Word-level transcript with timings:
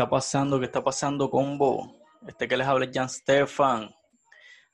¿Qué 0.00 0.04
está 0.04 0.10
pasando? 0.16 0.58
¿Qué 0.58 0.64
está 0.64 0.82
pasando, 0.82 1.28
combo? 1.28 1.94
Este 2.26 2.48
que 2.48 2.56
les 2.56 2.66
habla 2.66 2.86
es 2.86 2.90
Jan 2.90 3.10
Stefan. 3.10 3.90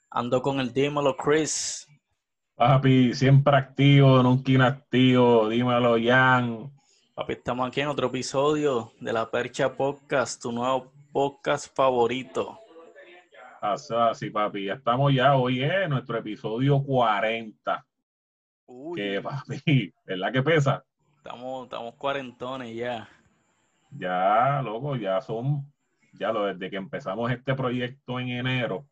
Ando 0.08 0.40
con 0.40 0.60
el 0.60 0.72
Dímelo 0.72 1.16
Chris. 1.16 1.84
Papi, 2.54 3.12
siempre 3.12 3.56
activo, 3.56 4.22
nunca 4.22 4.52
inactivo. 4.52 5.48
Dímelo, 5.48 5.96
Jan. 6.00 6.72
Papi, 7.16 7.32
estamos 7.32 7.66
aquí 7.66 7.80
en 7.80 7.88
otro 7.88 8.06
episodio 8.06 8.92
de 9.00 9.12
La 9.12 9.28
Percha 9.28 9.76
Podcast, 9.76 10.40
tu 10.40 10.52
nuevo 10.52 10.92
podcast 11.10 11.74
favorito. 11.74 12.60
Así, 13.60 14.30
papi. 14.30 14.66
Ya 14.66 14.74
estamos 14.74 15.12
ya. 15.12 15.34
Hoy 15.34 15.60
es 15.60 15.88
nuestro 15.88 16.18
episodio 16.18 16.80
40. 16.84 17.84
Uy, 18.66 19.00
Que, 19.00 19.20
papi, 19.20 19.92
¿verdad 20.04 20.32
que 20.32 20.42
pesa? 20.44 20.84
estamos, 21.16 21.64
estamos 21.64 21.94
cuarentones 21.96 22.76
ya. 22.76 23.08
Ya, 23.90 24.60
loco, 24.62 24.96
ya 24.96 25.20
son, 25.20 25.72
ya 26.12 26.32
lo 26.32 26.46
desde 26.46 26.70
que 26.70 26.76
empezamos 26.76 27.30
este 27.30 27.54
proyecto 27.54 28.20
en 28.20 28.28
enero. 28.28 28.86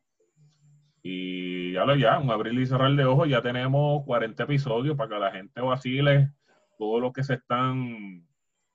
Y 1.03 1.73
ya 1.73 1.85
lo 1.85 1.95
ya, 1.97 2.19
un 2.19 2.31
abrir 2.31 2.59
y 2.59 2.67
cerrar 2.67 2.93
de 2.93 3.05
ojos, 3.05 3.29
ya 3.29 3.43
tenemos 3.43 4.03
40 4.05 4.43
episodios 4.45 4.97
para 4.97 5.11
que 5.11 5.21
la 5.21 5.31
gente 5.33 5.61
vacile, 5.61 6.31
todos 6.79 7.01
los 7.01 7.13
que 7.13 7.23
se 7.23 7.35
están 7.35 8.27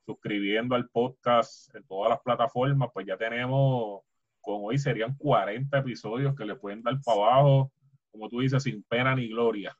suscribiendo 0.06 0.76
al 0.76 0.90
podcast 0.90 1.74
en 1.76 1.84
todas 1.86 2.10
las 2.10 2.20
plataformas, 2.22 2.90
pues 2.94 3.06
ya 3.06 3.18
tenemos, 3.18 4.02
con 4.42 4.62
hoy 4.64 4.78
serían 4.78 5.16
40 5.16 5.78
episodios 5.78 6.36
que 6.36 6.46
le 6.46 6.56
pueden 6.56 6.84
dar 6.84 7.00
para 7.04 7.18
abajo, 7.18 7.72
como 8.12 8.30
tú 8.30 8.40
dices, 8.40 8.64
sin 8.64 8.84
pena 8.84 9.16
ni 9.16 9.30
gloria. 9.30 9.76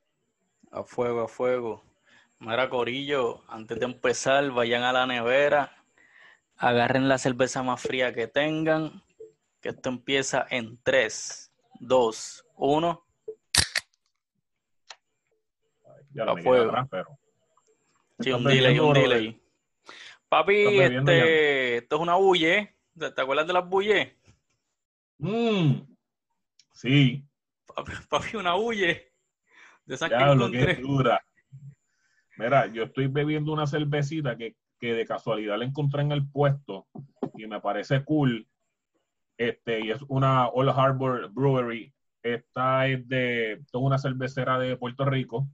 A 0.72 0.84
fuego, 0.84 1.22
a 1.22 1.28
fuego. 1.28 1.84
Mira, 2.40 2.70
Corillo, 2.70 3.44
antes 3.48 3.80
de 3.80 3.86
empezar, 3.86 4.50
vayan 4.52 4.84
a 4.84 4.94
la 4.94 5.06
nevera, 5.06 5.72
agarren 6.60 7.08
la 7.08 7.18
cerveza 7.18 7.64
más 7.64 7.82
fría 7.82 8.14
que 8.14 8.28
tengan, 8.28 9.02
que 9.62 9.70
esto 9.70 9.90
empieza 9.90 10.46
en 10.50 10.78
3, 10.84 11.52
2, 11.80 12.46
1. 12.56 13.06
Ya 16.12 16.26
lo 16.26 16.38
fuego. 16.38 16.70
atrás, 16.70 16.88
pero 16.92 17.20
Sí, 18.20 18.32
un 18.34 18.44
delay, 18.44 18.78
un 18.80 18.94
delay. 18.94 19.42
Papi, 20.28 20.58
Estás 20.58 20.74
bebiendo 20.74 21.12
este, 21.12 21.78
esto 21.78 21.96
es 21.96 22.02
una 22.02 22.16
bulle. 22.16 22.76
¿Te 22.98 23.12
te 23.12 23.22
acuerdas 23.22 23.48
de 23.48 23.54
las 23.54 23.68
bulles? 23.68 24.14
Mm, 25.20 25.76
sí, 26.74 27.26
Papi, 27.66 27.92
papi, 28.10 28.36
una 28.36 28.56
bulle. 28.56 29.14
De 29.86 29.96
esas 29.96 30.10
que 30.10 30.16
ya 30.16 30.34
lo 30.34 30.52
que 30.52 30.58
encontré. 30.60 30.72
es 30.74 30.82
dura. 30.82 31.24
Mira, 32.38 32.68
yo 32.68 32.84
estoy 32.84 33.08
bebiendo 33.08 33.54
una 33.54 33.66
cervecita 33.66 34.36
que, 34.36 34.56
que 34.80 34.94
de 34.94 35.06
casualidad 35.06 35.58
la 35.58 35.66
encontré 35.66 36.02
en 36.02 36.12
el 36.12 36.28
puesto 36.28 36.88
y 37.36 37.48
me 37.48 37.60
parece 37.62 38.04
cool. 38.04 38.48
Este, 39.38 39.86
y 39.86 39.92
es 39.92 40.02
una 40.08 40.48
Old 40.48 40.70
Harbor 40.70 41.30
Brewery. 41.32 41.94
Esta 42.22 42.88
es 42.88 43.08
de, 43.08 43.54
es 43.54 43.74
una 43.74 43.98
cervecera 43.98 44.60
de 44.60 44.76
Puerto 44.76 45.06
Rico. 45.06 45.48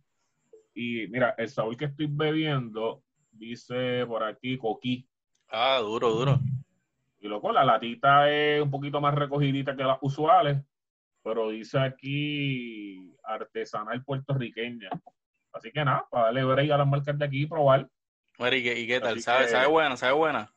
Y 0.73 1.07
mira, 1.07 1.35
el 1.37 1.49
sabor 1.49 1.77
que 1.77 1.85
estoy 1.85 2.07
bebiendo 2.09 3.03
dice 3.31 4.05
por 4.05 4.23
aquí 4.23 4.57
coquí. 4.57 5.07
Ah, 5.49 5.79
duro, 5.81 6.11
duro. 6.11 6.39
Y 7.19 7.27
loco, 7.27 7.51
la 7.51 7.63
latita 7.63 8.31
es 8.31 8.61
un 8.61 8.71
poquito 8.71 8.99
más 9.01 9.15
recogidita 9.15 9.75
que 9.75 9.83
las 9.83 9.97
usuales, 10.01 10.57
pero 11.23 11.49
dice 11.49 11.79
aquí 11.79 13.15
artesanal 13.23 14.03
puertorriqueña. 14.03 14.89
Así 15.53 15.71
que 15.71 15.85
nada, 15.85 16.05
para 16.09 16.25
darle 16.25 16.43
break 16.43 16.71
a 16.71 16.77
las 16.77 16.87
marcas 16.87 17.17
de 17.17 17.25
aquí 17.25 17.43
y 17.43 17.47
probar. 17.47 17.89
Mira, 18.39 18.55
¿y 18.55 18.63
qué, 18.63 18.79
y 18.79 18.87
qué 18.87 18.99
tal? 18.99 19.19
¿Sabe, 19.21 19.45
que- 19.45 19.51
sabe 19.51 19.67
buena? 19.67 19.95
¿Sabe 19.97 20.13
buena? 20.13 20.51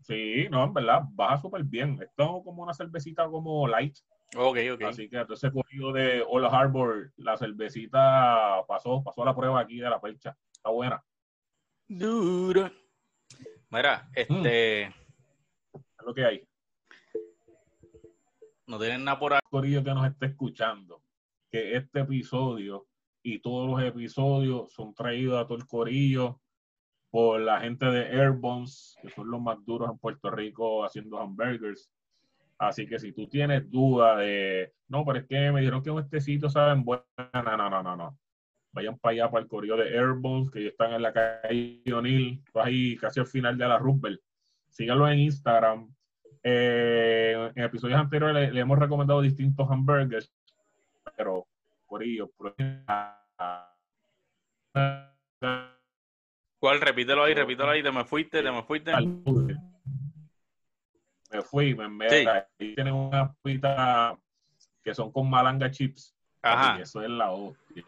Sí, 0.00 0.48
no, 0.50 0.64
en 0.64 0.74
verdad, 0.74 1.02
baja 1.10 1.38
súper 1.38 1.62
bien. 1.62 2.00
Esto 2.02 2.38
es 2.38 2.44
como 2.44 2.62
una 2.62 2.74
cervecita 2.74 3.28
como 3.28 3.68
light. 3.68 3.96
Ok, 4.36 4.58
ok. 4.74 4.82
Así 4.82 5.08
que 5.08 5.18
entonces 5.18 5.52
cogido 5.52 5.92
de 5.92 6.22
Old 6.26 6.46
Harbor, 6.52 7.12
la 7.16 7.36
cervecita 7.36 8.64
pasó, 8.66 9.02
pasó 9.04 9.24
la 9.24 9.36
prueba 9.36 9.60
aquí 9.60 9.78
de 9.78 9.88
la 9.88 10.00
percha. 10.00 10.36
Está 10.52 10.70
buena. 10.70 11.02
Duro. 11.86 12.70
Mira, 13.70 14.08
este, 14.14 14.82
Es 14.86 14.94
lo 16.04 16.12
que 16.12 16.24
hay. 16.24 16.48
no 18.66 18.78
tienen 18.78 19.04
nada 19.04 19.18
por 19.18 19.34
ahí. 19.34 19.40
corillo 19.48 19.82
que 19.84 19.94
nos 19.94 20.06
esté 20.06 20.26
escuchando, 20.26 21.02
que 21.50 21.76
este 21.76 22.00
episodio 22.00 22.86
y 23.22 23.38
todos 23.40 23.68
los 23.70 23.82
episodios 23.82 24.72
son 24.72 24.92
traídos 24.94 25.40
a 25.42 25.46
todo 25.46 25.56
el 25.56 25.66
corillo 25.66 26.40
por 27.10 27.40
la 27.40 27.60
gente 27.60 27.86
de 27.86 28.06
Airbones, 28.20 28.96
que 29.00 29.08
son 29.10 29.30
los 29.30 29.40
más 29.40 29.56
duros 29.64 29.90
en 29.90 29.98
Puerto 29.98 30.30
Rico 30.30 30.84
haciendo 30.84 31.18
hamburgers. 31.18 31.90
Así 32.58 32.86
que 32.86 32.98
si 32.98 33.12
tú 33.12 33.28
tienes 33.28 33.70
duda 33.70 34.16
de, 34.16 34.72
no, 34.88 35.04
pero 35.04 35.20
es 35.20 35.26
que 35.26 35.50
me 35.52 35.60
dijeron 35.60 35.82
que 35.82 35.90
en 35.90 35.98
este 35.98 36.20
sitio 36.20 36.50
saben 36.50 36.84
buena, 36.84 37.04
no, 37.32 37.56
no, 37.56 37.70
no, 37.70 37.82
no, 37.82 37.96
no. 37.96 38.18
Vayan 38.72 38.98
para 38.98 39.12
allá, 39.12 39.30
para 39.30 39.42
el 39.42 39.48
corillo 39.48 39.76
de 39.76 39.96
Airbones, 39.96 40.50
que 40.50 40.58
ellos 40.60 40.72
están 40.72 40.92
en 40.92 41.02
la 41.02 41.12
calle 41.12 41.82
O'Neill, 41.92 42.42
ahí 42.54 42.96
casi 42.96 43.20
al 43.20 43.26
final 43.26 43.56
de 43.56 43.66
la 43.68 43.78
Roosevelt. 43.78 44.20
Síganlo 44.68 45.08
en 45.08 45.20
Instagram, 45.20 45.88
eh, 46.42 47.50
en 47.54 47.64
episodios 47.64 47.98
anteriores 47.98 48.34
le, 48.48 48.52
le 48.52 48.60
hemos 48.60 48.78
recomendado 48.78 49.20
distintos 49.22 49.68
hamburgers, 49.70 50.30
pero 51.16 51.46
Corillo, 51.86 52.30
prueben 52.36 52.84
a- 52.86 53.74
¿Cuál? 56.58 56.80
Repítelo 56.80 57.24
ahí, 57.24 57.34
repítelo 57.34 57.70
ahí. 57.70 57.82
Te 57.82 57.92
me 57.92 58.04
fuiste, 58.04 58.42
te 58.42 58.50
me 58.50 58.62
fuiste. 58.62 58.92
al- 58.92 59.06
Me 61.30 61.42
fui, 61.42 61.74
me 61.74 61.88
me 61.88 62.08
Sí. 62.08 62.24
ahí 62.26 62.74
tienen 62.74 62.94
unas 62.94 63.36
pitas 63.42 64.16
que 64.82 64.94
son 64.94 65.12
con 65.12 65.28
malanga 65.28 65.70
chips. 65.70 66.16
Ajá. 66.42 66.78
Y 66.78 66.82
eso 66.82 67.02
es 67.02 67.10
la 67.10 67.30
hostia. 67.32 67.84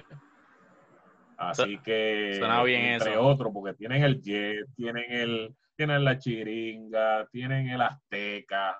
Así 1.38 1.78
que 1.78 2.34
suena 2.38 2.62
bien 2.62 2.82
entre 2.84 3.12
eso. 3.12 3.22
otros, 3.26 3.50
porque 3.52 3.72
tienen 3.74 4.02
el 4.02 4.20
jet, 4.20 4.66
tienen 4.76 5.10
el, 5.10 5.56
tienen 5.74 6.04
la 6.04 6.18
chiringa, 6.18 7.26
tienen 7.32 7.68
el 7.70 7.80
azteca. 7.80 8.78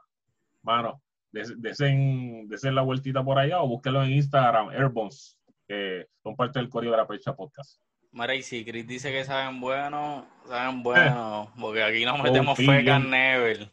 Mano, 0.62 1.00
des- 1.32 1.58
desen, 1.58 2.46
desen 2.48 2.74
la 2.74 2.82
vueltita 2.82 3.24
por 3.24 3.38
allá 3.38 3.62
o 3.62 3.66
búsquenlo 3.68 4.02
en 4.04 4.10
Instagram, 4.10 4.68
Airbones, 4.70 5.38
que 5.66 6.06
son 6.22 6.36
parte 6.36 6.58
del 6.58 6.68
correo 6.68 6.90
de 6.90 6.98
la 6.98 7.06
Percha 7.06 7.34
Podcast. 7.34 7.80
Mira, 8.12 8.34
y 8.34 8.42
si 8.42 8.64
Chris 8.64 8.86
dice 8.86 9.12
que 9.12 9.24
saben 9.24 9.60
bueno, 9.60 10.26
saben 10.48 10.82
bueno, 10.82 11.52
porque 11.60 11.82
aquí 11.82 12.04
nos 12.04 12.20
metemos 12.20 12.56
Confíen. 12.56 12.78
feca 12.80 12.98
never. 12.98 13.72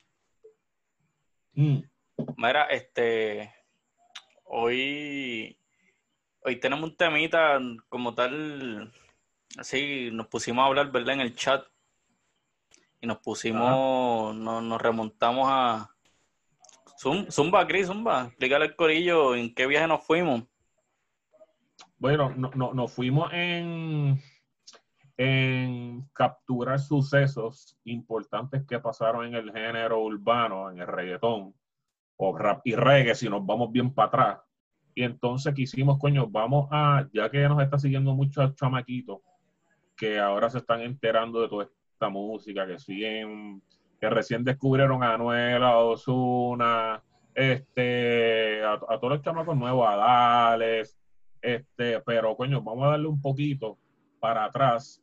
Mm, 1.53 1.77
Mira, 2.37 2.65
este, 2.65 3.51
hoy, 4.43 5.59
hoy 6.41 6.55
tenemos 6.59 6.87
un 6.89 6.95
temita 6.95 7.59
como 7.89 8.13
tal, 8.13 8.93
así 9.57 10.09
nos 10.11 10.27
pusimos 10.27 10.61
a 10.63 10.67
hablar, 10.67 10.91
¿verdad? 10.91 11.15
En 11.15 11.21
el 11.21 11.35
chat 11.35 11.65
y 13.01 13.07
nos 13.07 13.17
pusimos, 13.17 14.35
nos, 14.35 14.61
nos 14.61 14.81
remontamos 14.81 15.47
a 15.49 15.89
Zum- 16.99 17.31
Zumba, 17.31 17.65
Chris, 17.67 17.87
Zumba, 17.87 18.25
explícale 18.27 18.65
al 18.65 18.75
corillo 18.75 19.35
en 19.35 19.53
qué 19.53 19.65
viaje 19.65 19.87
nos 19.87 20.05
fuimos. 20.05 20.43
Bueno, 21.99 22.31
no, 22.35 22.51
no- 22.55 22.73
nos 22.73 22.91
fuimos 22.93 23.31
en, 23.33 24.19
en 25.17 26.03
capturar 26.13 26.79
sucesos 26.79 27.77
importantes 27.85 28.63
que 28.67 28.79
pasaron 28.79 29.25
en 29.25 29.35
el 29.35 29.51
género 29.51 30.03
urbano, 30.03 30.69
en 30.69 30.79
el 30.79 30.87
reggaetón, 30.87 31.53
o 32.17 32.37
rap 32.37 32.61
y 32.65 32.75
reggae, 32.75 33.15
si 33.15 33.29
nos 33.29 33.45
vamos 33.45 33.71
bien 33.71 33.93
para 33.93 34.07
atrás. 34.07 34.39
Y 34.95 35.03
entonces 35.03 35.53
quisimos, 35.55 35.99
coño, 35.99 36.27
vamos 36.27 36.67
a, 36.71 37.07
ya 37.13 37.29
que 37.29 37.47
nos 37.47 37.61
está 37.63 37.79
siguiendo 37.79 38.13
muchos 38.15 38.55
chamaquitos 38.55 39.19
que 39.95 40.19
ahora 40.19 40.49
se 40.49 40.59
están 40.59 40.81
enterando 40.81 41.41
de 41.41 41.49
toda 41.49 41.65
esta 41.93 42.09
música, 42.09 42.67
que 42.67 42.79
siguen, 42.79 43.61
que 43.99 44.09
recién 44.09 44.43
descubrieron 44.43 45.03
a 45.03 45.15
Anuel, 45.15 45.63
a 45.63 45.77
Ozuna, 45.79 47.03
este, 47.35 48.63
a, 48.63 48.73
a 48.73 48.99
todos 48.99 49.09
los 49.13 49.21
chamacos 49.21 49.57
nuevos, 49.57 49.87
a 49.89 49.95
Dales, 49.95 50.96
este, 51.41 52.01
pero 52.01 52.35
coño, 52.35 52.61
vamos 52.61 52.85
a 52.85 52.91
darle 52.91 53.07
un 53.07 53.21
poquito 53.21 53.77
para 54.19 54.45
atrás 54.45 55.01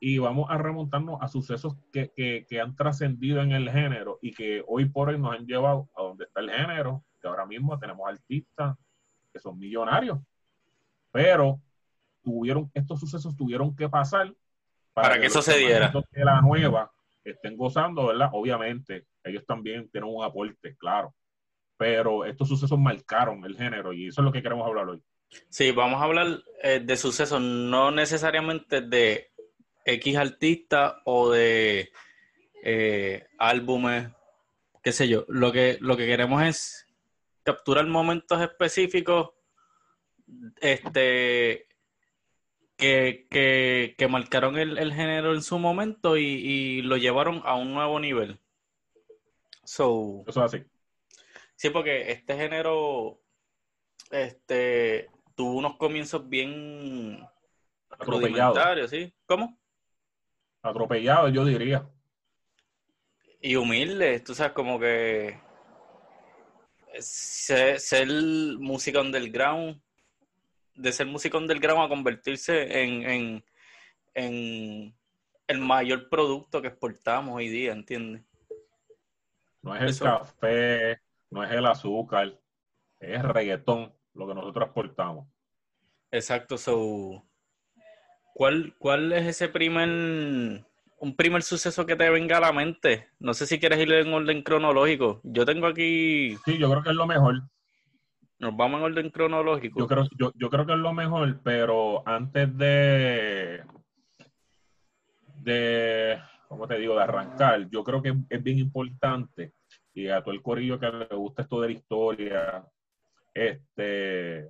y 0.00 0.18
vamos 0.18 0.48
a 0.50 0.58
remontarnos 0.58 1.18
a 1.20 1.28
sucesos 1.28 1.76
que, 1.92 2.12
que, 2.14 2.46
que 2.48 2.60
han 2.60 2.76
trascendido 2.76 3.42
en 3.42 3.52
el 3.52 3.70
género 3.70 4.18
y 4.22 4.32
que 4.32 4.62
hoy 4.66 4.86
por 4.86 5.08
hoy 5.08 5.18
nos 5.18 5.34
han 5.34 5.46
llevado 5.46 5.88
a 5.96 6.02
donde 6.02 6.24
está 6.24 6.40
el 6.40 6.50
género, 6.50 7.04
que 7.20 7.28
ahora 7.28 7.46
mismo 7.46 7.78
tenemos 7.78 8.08
artistas 8.08 8.76
que 9.32 9.40
son 9.40 9.58
millonarios, 9.58 10.18
pero 11.10 11.60
tuvieron, 12.22 12.70
estos 12.74 13.00
sucesos 13.00 13.36
tuvieron 13.36 13.74
que 13.74 13.88
pasar 13.88 14.32
Para 14.92 15.20
que 15.20 15.26
eso 15.26 15.38
los 15.38 15.44
se 15.44 15.58
diera. 15.58 15.92
de 16.12 16.24
la 16.24 16.40
nueva 16.40 16.90
estén 17.24 17.56
gozando, 17.56 18.06
¿verdad? 18.06 18.30
Obviamente, 18.32 19.06
ellos 19.22 19.44
también 19.46 19.88
tienen 19.90 20.10
un 20.10 20.24
aporte, 20.24 20.76
claro, 20.76 21.14
pero 21.76 22.24
estos 22.24 22.48
sucesos 22.48 22.78
marcaron 22.78 23.44
el 23.44 23.56
género 23.56 23.92
y 23.92 24.08
eso 24.08 24.20
es 24.20 24.24
lo 24.24 24.32
que 24.32 24.42
queremos 24.42 24.66
hablar 24.66 24.88
hoy. 24.88 25.02
Sí, 25.48 25.72
vamos 25.72 26.00
a 26.00 26.04
hablar 26.04 26.42
eh, 26.62 26.80
de 26.82 26.96
sucesos, 26.96 27.40
no 27.40 27.90
necesariamente 27.90 28.80
de 28.80 29.30
X 29.84 30.16
artista 30.16 31.00
o 31.04 31.30
de 31.30 31.90
eh, 32.62 33.26
álbumes 33.38 34.08
qué 34.82 34.92
sé 34.92 35.06
yo, 35.06 35.26
lo 35.28 35.52
que, 35.52 35.76
lo 35.80 35.98
que 35.98 36.06
queremos 36.06 36.42
es 36.42 36.86
capturar 37.42 37.86
momentos 37.86 38.40
específicos 38.40 39.30
este, 40.62 41.66
que, 42.76 43.26
que, 43.30 44.08
marcaron 44.08 44.56
el, 44.56 44.92
género 44.94 45.34
en 45.34 45.42
su 45.42 45.58
momento 45.58 46.16
y, 46.16 46.80
lo 46.82 46.96
llevaron 46.96 47.42
a 47.44 47.54
un 47.54 47.74
nuevo 47.74 48.00
nivel. 48.00 48.40
So, 49.64 50.24
Eso 50.26 50.44
es 50.44 50.54
así. 50.54 50.64
Sí, 51.54 51.68
porque 51.68 52.10
este 52.12 52.36
género 52.36 53.20
este, 54.10 55.10
tuvo 55.38 55.52
unos 55.52 55.76
comienzos 55.76 56.28
bien 56.28 57.24
atropellados. 57.88 58.90
¿sí? 58.90 59.14
¿Cómo? 59.24 59.56
Atropellados, 60.62 61.32
yo 61.32 61.44
diría. 61.44 61.88
Y 63.40 63.54
humildes, 63.54 64.24
tú 64.24 64.34
sabes, 64.34 64.52
como 64.52 64.80
que 64.80 65.38
ser, 66.98 67.78
ser 67.78 68.08
música 68.08 69.00
underground 69.00 69.80
de 70.74 70.92
ser 70.92 71.06
músico 71.06 71.38
underground 71.38 71.84
a 71.84 71.88
convertirse 71.88 72.82
en, 72.82 73.44
en, 74.14 74.94
el 75.46 75.58
mayor 75.60 76.08
producto 76.08 76.60
que 76.60 76.68
exportamos 76.68 77.36
hoy 77.36 77.48
día, 77.48 77.72
¿entiendes? 77.72 78.24
No 79.62 79.76
es 79.76 80.00
el 80.00 80.06
café, 80.06 81.00
no 81.30 81.44
es 81.44 81.52
el 81.52 81.64
azúcar, 81.64 82.36
es 82.98 83.22
reggaetón 83.22 83.92
lo 84.18 84.26
que 84.26 84.34
nosotros 84.34 84.66
exportamos. 84.66 85.28
Exacto, 86.10 86.58
so, 86.58 87.24
¿cuál, 88.34 88.74
¿cuál 88.78 89.12
es 89.12 89.26
ese 89.26 89.48
primer, 89.48 89.88
un 89.88 91.16
primer 91.16 91.42
suceso 91.42 91.86
que 91.86 91.96
te 91.96 92.10
venga 92.10 92.38
a 92.38 92.40
la 92.40 92.52
mente? 92.52 93.08
No 93.18 93.32
sé 93.32 93.46
si 93.46 93.58
quieres 93.60 93.78
ir 93.78 93.92
en 93.92 94.12
orden 94.12 94.42
cronológico. 94.42 95.20
Yo 95.22 95.46
tengo 95.46 95.66
aquí... 95.66 96.36
Sí, 96.44 96.58
yo 96.58 96.70
creo 96.70 96.82
que 96.82 96.90
es 96.90 96.96
lo 96.96 97.06
mejor. 97.06 97.42
Nos 98.40 98.56
vamos 98.56 98.78
en 98.78 98.84
orden 98.84 99.10
cronológico. 99.10 99.80
Yo 99.80 99.86
creo, 99.86 100.08
yo, 100.18 100.32
yo 100.34 100.50
creo 100.50 100.66
que 100.66 100.72
es 100.72 100.78
lo 100.78 100.92
mejor, 100.92 101.40
pero 101.42 102.06
antes 102.06 102.56
de, 102.56 103.62
de, 105.36 106.18
¿cómo 106.48 106.66
te 106.66 106.78
digo?, 106.78 106.94
de 106.96 107.02
arrancar, 107.02 107.68
yo 107.68 107.84
creo 107.84 108.02
que 108.02 108.14
es 108.28 108.42
bien 108.42 108.58
importante, 108.58 109.52
y 109.92 110.08
a 110.08 110.22
todo 110.22 110.32
el 110.32 110.42
corillo 110.42 110.78
que 110.78 110.90
le 110.90 111.16
gusta 111.16 111.42
esto 111.42 111.60
de 111.60 111.68
la 111.68 111.74
historia, 111.74 112.64
este, 113.38 114.48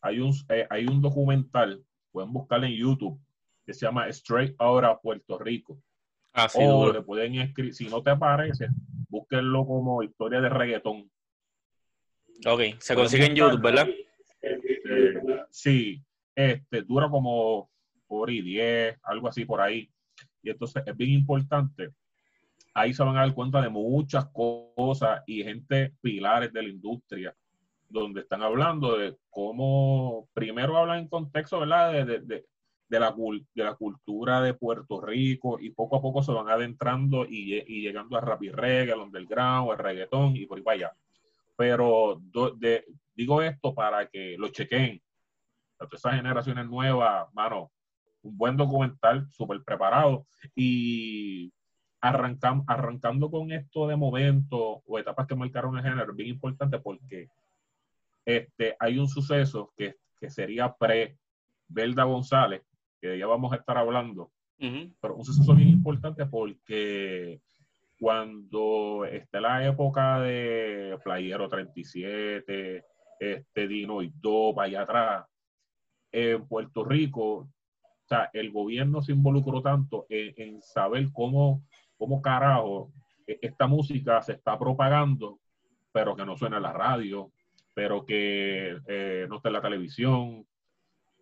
hay 0.00 0.20
un, 0.20 0.32
eh, 0.48 0.66
hay 0.70 0.86
un 0.86 1.00
documental, 1.00 1.84
pueden 2.10 2.32
buscarlo 2.32 2.66
en 2.66 2.72
YouTube, 2.72 3.20
que 3.64 3.74
se 3.74 3.86
llama 3.86 4.08
Straight 4.08 4.54
Out 4.58 5.00
Puerto 5.02 5.38
Rico. 5.38 5.78
Así 6.32 6.58
ah, 6.62 6.74
o 6.74 6.92
le 6.92 7.02
pueden 7.02 7.34
escribir, 7.36 7.74
si 7.74 7.86
no 7.86 8.02
te 8.02 8.16
parece, 8.16 8.68
búsquenlo 9.08 9.66
como 9.66 10.02
historia 10.02 10.40
de 10.40 10.48
reggaetón. 10.48 11.10
Ok, 12.46 12.60
se 12.78 12.94
consigue 12.94 13.26
en 13.26 13.36
YouTube, 13.36 13.62
¿verdad? 13.62 13.86
Este, 14.40 15.22
sí, 15.50 16.02
este, 16.34 16.82
dura 16.82 17.08
como 17.08 17.70
hora 18.08 18.32
y 18.32 18.40
diez, 18.40 18.98
algo 19.02 19.28
así 19.28 19.44
por 19.44 19.60
ahí. 19.60 19.90
Y 20.42 20.50
entonces 20.50 20.82
es 20.84 20.96
bien 20.96 21.10
importante. 21.10 21.90
Ahí 22.74 22.94
se 22.94 23.04
van 23.04 23.16
a 23.16 23.20
dar 23.20 23.34
cuenta 23.34 23.60
de 23.60 23.68
muchas 23.68 24.26
cosas 24.32 25.22
y 25.26 25.44
gente 25.44 25.92
pilares 26.00 26.52
de 26.52 26.62
la 26.62 26.68
industria, 26.70 27.36
donde 27.92 28.22
están 28.22 28.42
hablando 28.42 28.96
de 28.96 29.16
cómo, 29.30 30.28
primero 30.32 30.76
hablan 30.76 31.00
en 31.00 31.08
contexto, 31.08 31.60
¿verdad? 31.60 31.92
De, 31.92 32.04
de, 32.04 32.46
de, 32.88 33.00
la, 33.00 33.14
de 33.54 33.64
la 33.64 33.74
cultura 33.74 34.40
de 34.40 34.54
Puerto 34.54 35.00
Rico 35.00 35.58
y 35.60 35.70
poco 35.70 35.96
a 35.96 36.02
poco 36.02 36.22
se 36.22 36.32
van 36.32 36.48
adentrando 36.48 37.24
y, 37.24 37.62
y 37.66 37.82
llegando 37.82 38.16
a 38.16 38.20
rap 38.20 38.42
y 38.42 38.50
reggae, 38.50 38.92
al 38.92 39.00
underground, 39.00 39.70
al 39.70 39.78
reggaetón 39.78 40.36
y 40.36 40.46
por 40.46 40.58
ahí 40.58 40.64
para 40.64 40.74
allá 40.76 40.92
pero 41.62 42.20
digo 43.14 43.40
esto 43.40 43.72
para 43.72 44.08
que 44.08 44.36
lo 44.36 44.48
chequen. 44.48 45.00
Para 45.76 45.90
esas 45.92 46.14
generaciones 46.14 46.66
nuevas, 46.66 47.32
mano, 47.34 47.70
un 48.22 48.36
buen 48.36 48.56
documental, 48.56 49.28
súper 49.30 49.62
preparado. 49.62 50.26
Y 50.54 51.52
arrancando 52.00 53.30
con 53.30 53.52
esto 53.52 53.86
de 53.86 53.94
momento 53.94 54.82
o 54.84 54.98
etapas 54.98 55.26
que 55.28 55.36
marcaron 55.36 55.76
el 55.76 55.84
género, 55.84 56.12
bien 56.12 56.30
importante 56.30 56.80
porque 56.80 57.28
este, 58.24 58.76
hay 58.78 58.98
un 58.98 59.08
suceso 59.08 59.72
que, 59.76 59.96
sería 60.28 60.72
pre-Belda 60.72 62.04
González, 62.04 62.62
que 63.00 63.18
ya 63.18 63.26
vamos 63.26 63.52
a 63.52 63.56
estar 63.56 63.76
hablando, 63.76 64.30
pero 65.00 65.16
un 65.16 65.24
suceso 65.24 65.52
bien 65.56 65.70
importante 65.70 66.24
porque 66.26 67.40
cuando 67.98 69.04
está 69.04 69.40
la 69.40 69.66
época 69.66 70.20
de 70.20 70.96
Playero 71.02 71.48
37, 71.48 72.84
este 73.18 73.68
Dino 73.68 74.02
y 74.02 74.12
para 74.54 74.66
allá 74.66 74.82
atrás, 74.82 75.26
en 76.10 76.46
Puerto 76.46 76.84
Rico, 76.84 77.22
o 77.22 78.08
sea, 78.08 78.28
el 78.32 78.50
gobierno 78.50 79.02
se 79.02 79.12
involucró 79.12 79.62
tanto 79.62 80.06
en, 80.08 80.60
saber 80.62 81.10
cómo, 81.12 81.64
cómo 81.96 82.20
carajo 82.20 82.92
e, 83.26 83.38
esta 83.40 83.66
música 83.66 84.20
se 84.22 84.32
está 84.32 84.58
propagando, 84.58 85.38
pero 85.92 86.16
que 86.16 86.26
no 86.26 86.36
suena 86.36 86.56
en 86.56 86.64
la 86.64 86.72
radio, 86.72 87.32
pero 87.74 88.04
que 88.04 88.78
eh, 88.86 89.26
no 89.28 89.36
está 89.36 89.48
en 89.48 89.54
la 89.54 89.62
televisión. 89.62 90.46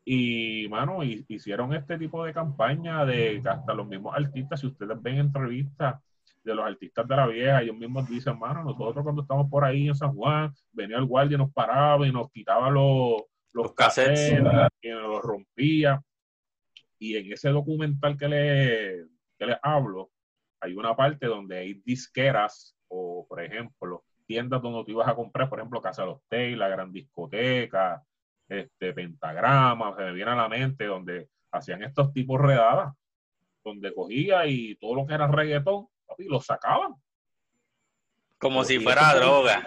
Y, 0.04 0.66
mano, 0.68 1.04
hicieron 1.04 1.74
este 1.74 1.98
tipo 1.98 2.24
de 2.24 2.32
campaña 2.32 3.04
de 3.04 3.42
hasta 3.44 3.74
los 3.74 3.86
mismos 3.86 4.14
artistas, 4.16 4.60
si 4.60 4.66
ustedes 4.66 5.00
ven 5.00 5.18
entrevistas, 5.18 5.96
de 6.42 6.54
los 6.54 6.64
artistas 6.64 7.06
de 7.06 7.16
la 7.16 7.26
vieja, 7.26 7.62
ellos 7.62 7.76
mismos 7.76 8.08
dicen, 8.08 8.38
mano, 8.38 8.64
nosotros 8.64 9.02
cuando 9.02 9.22
estamos 9.22 9.50
por 9.50 9.64
ahí 9.64 9.88
en 9.88 9.94
San 9.94 10.14
Juan, 10.14 10.52
venía 10.72 10.96
el 10.96 11.04
guardia 11.04 11.34
y 11.34 11.38
nos 11.38 11.52
paraba 11.52 12.06
y 12.06 12.12
nos 12.12 12.30
quitaba 12.30 12.70
los, 12.70 13.22
los, 13.52 13.74
cassettes 13.74 14.32
y 14.32 14.88
nos 14.88 15.02
los 15.02 15.22
rompía. 15.22 16.02
Y 16.98 17.16
en 17.16 17.32
ese 17.32 17.50
documental 17.50 18.16
que 18.16 18.28
les, 18.28 19.06
que 19.38 19.46
les 19.46 19.56
hablo, 19.62 20.10
hay 20.60 20.74
una 20.74 20.94
parte 20.94 21.26
donde 21.26 21.58
hay 21.58 21.74
disqueras 21.84 22.76
o, 22.88 23.26
por 23.28 23.42
ejemplo, 23.42 24.04
tiendas 24.30 24.62
donde 24.62 24.84
tú 24.84 24.92
ibas 24.92 25.08
a 25.08 25.16
comprar, 25.16 25.48
por 25.48 25.58
ejemplo, 25.58 25.82
Casa 25.82 26.02
de 26.02 26.08
los 26.08 26.22
Tay, 26.28 26.54
la 26.54 26.68
Gran 26.68 26.92
Discoteca, 26.92 28.00
este, 28.48 28.92
Pentagrama, 28.92 29.96
se 29.96 30.04
me 30.04 30.12
viene 30.12 30.30
a 30.30 30.36
la 30.36 30.48
mente, 30.48 30.86
donde 30.86 31.28
hacían 31.50 31.82
estos 31.82 32.12
tipos 32.12 32.40
redadas, 32.40 32.94
donde 33.64 33.92
cogía 33.92 34.46
y 34.46 34.76
todo 34.76 34.94
lo 34.94 35.04
que 35.04 35.14
era 35.14 35.26
reggaetón, 35.26 35.88
y 36.16 36.28
lo 36.28 36.40
sacaban. 36.40 36.94
Como 38.38 38.62
si 38.62 38.78
fuera 38.78 39.16
droga. 39.16 39.66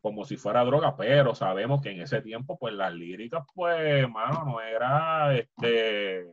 Como 0.00 0.24
si 0.24 0.36
fuera 0.36 0.64
droga, 0.64 0.96
pero 0.96 1.34
sabemos 1.34 1.82
que 1.82 1.90
en 1.90 2.02
ese 2.02 2.22
tiempo, 2.22 2.56
pues 2.56 2.74
las 2.74 2.94
líricas, 2.94 3.44
pues, 3.52 4.08
mano, 4.08 4.44
no 4.44 4.60
era 4.60 5.36
este 5.36 6.32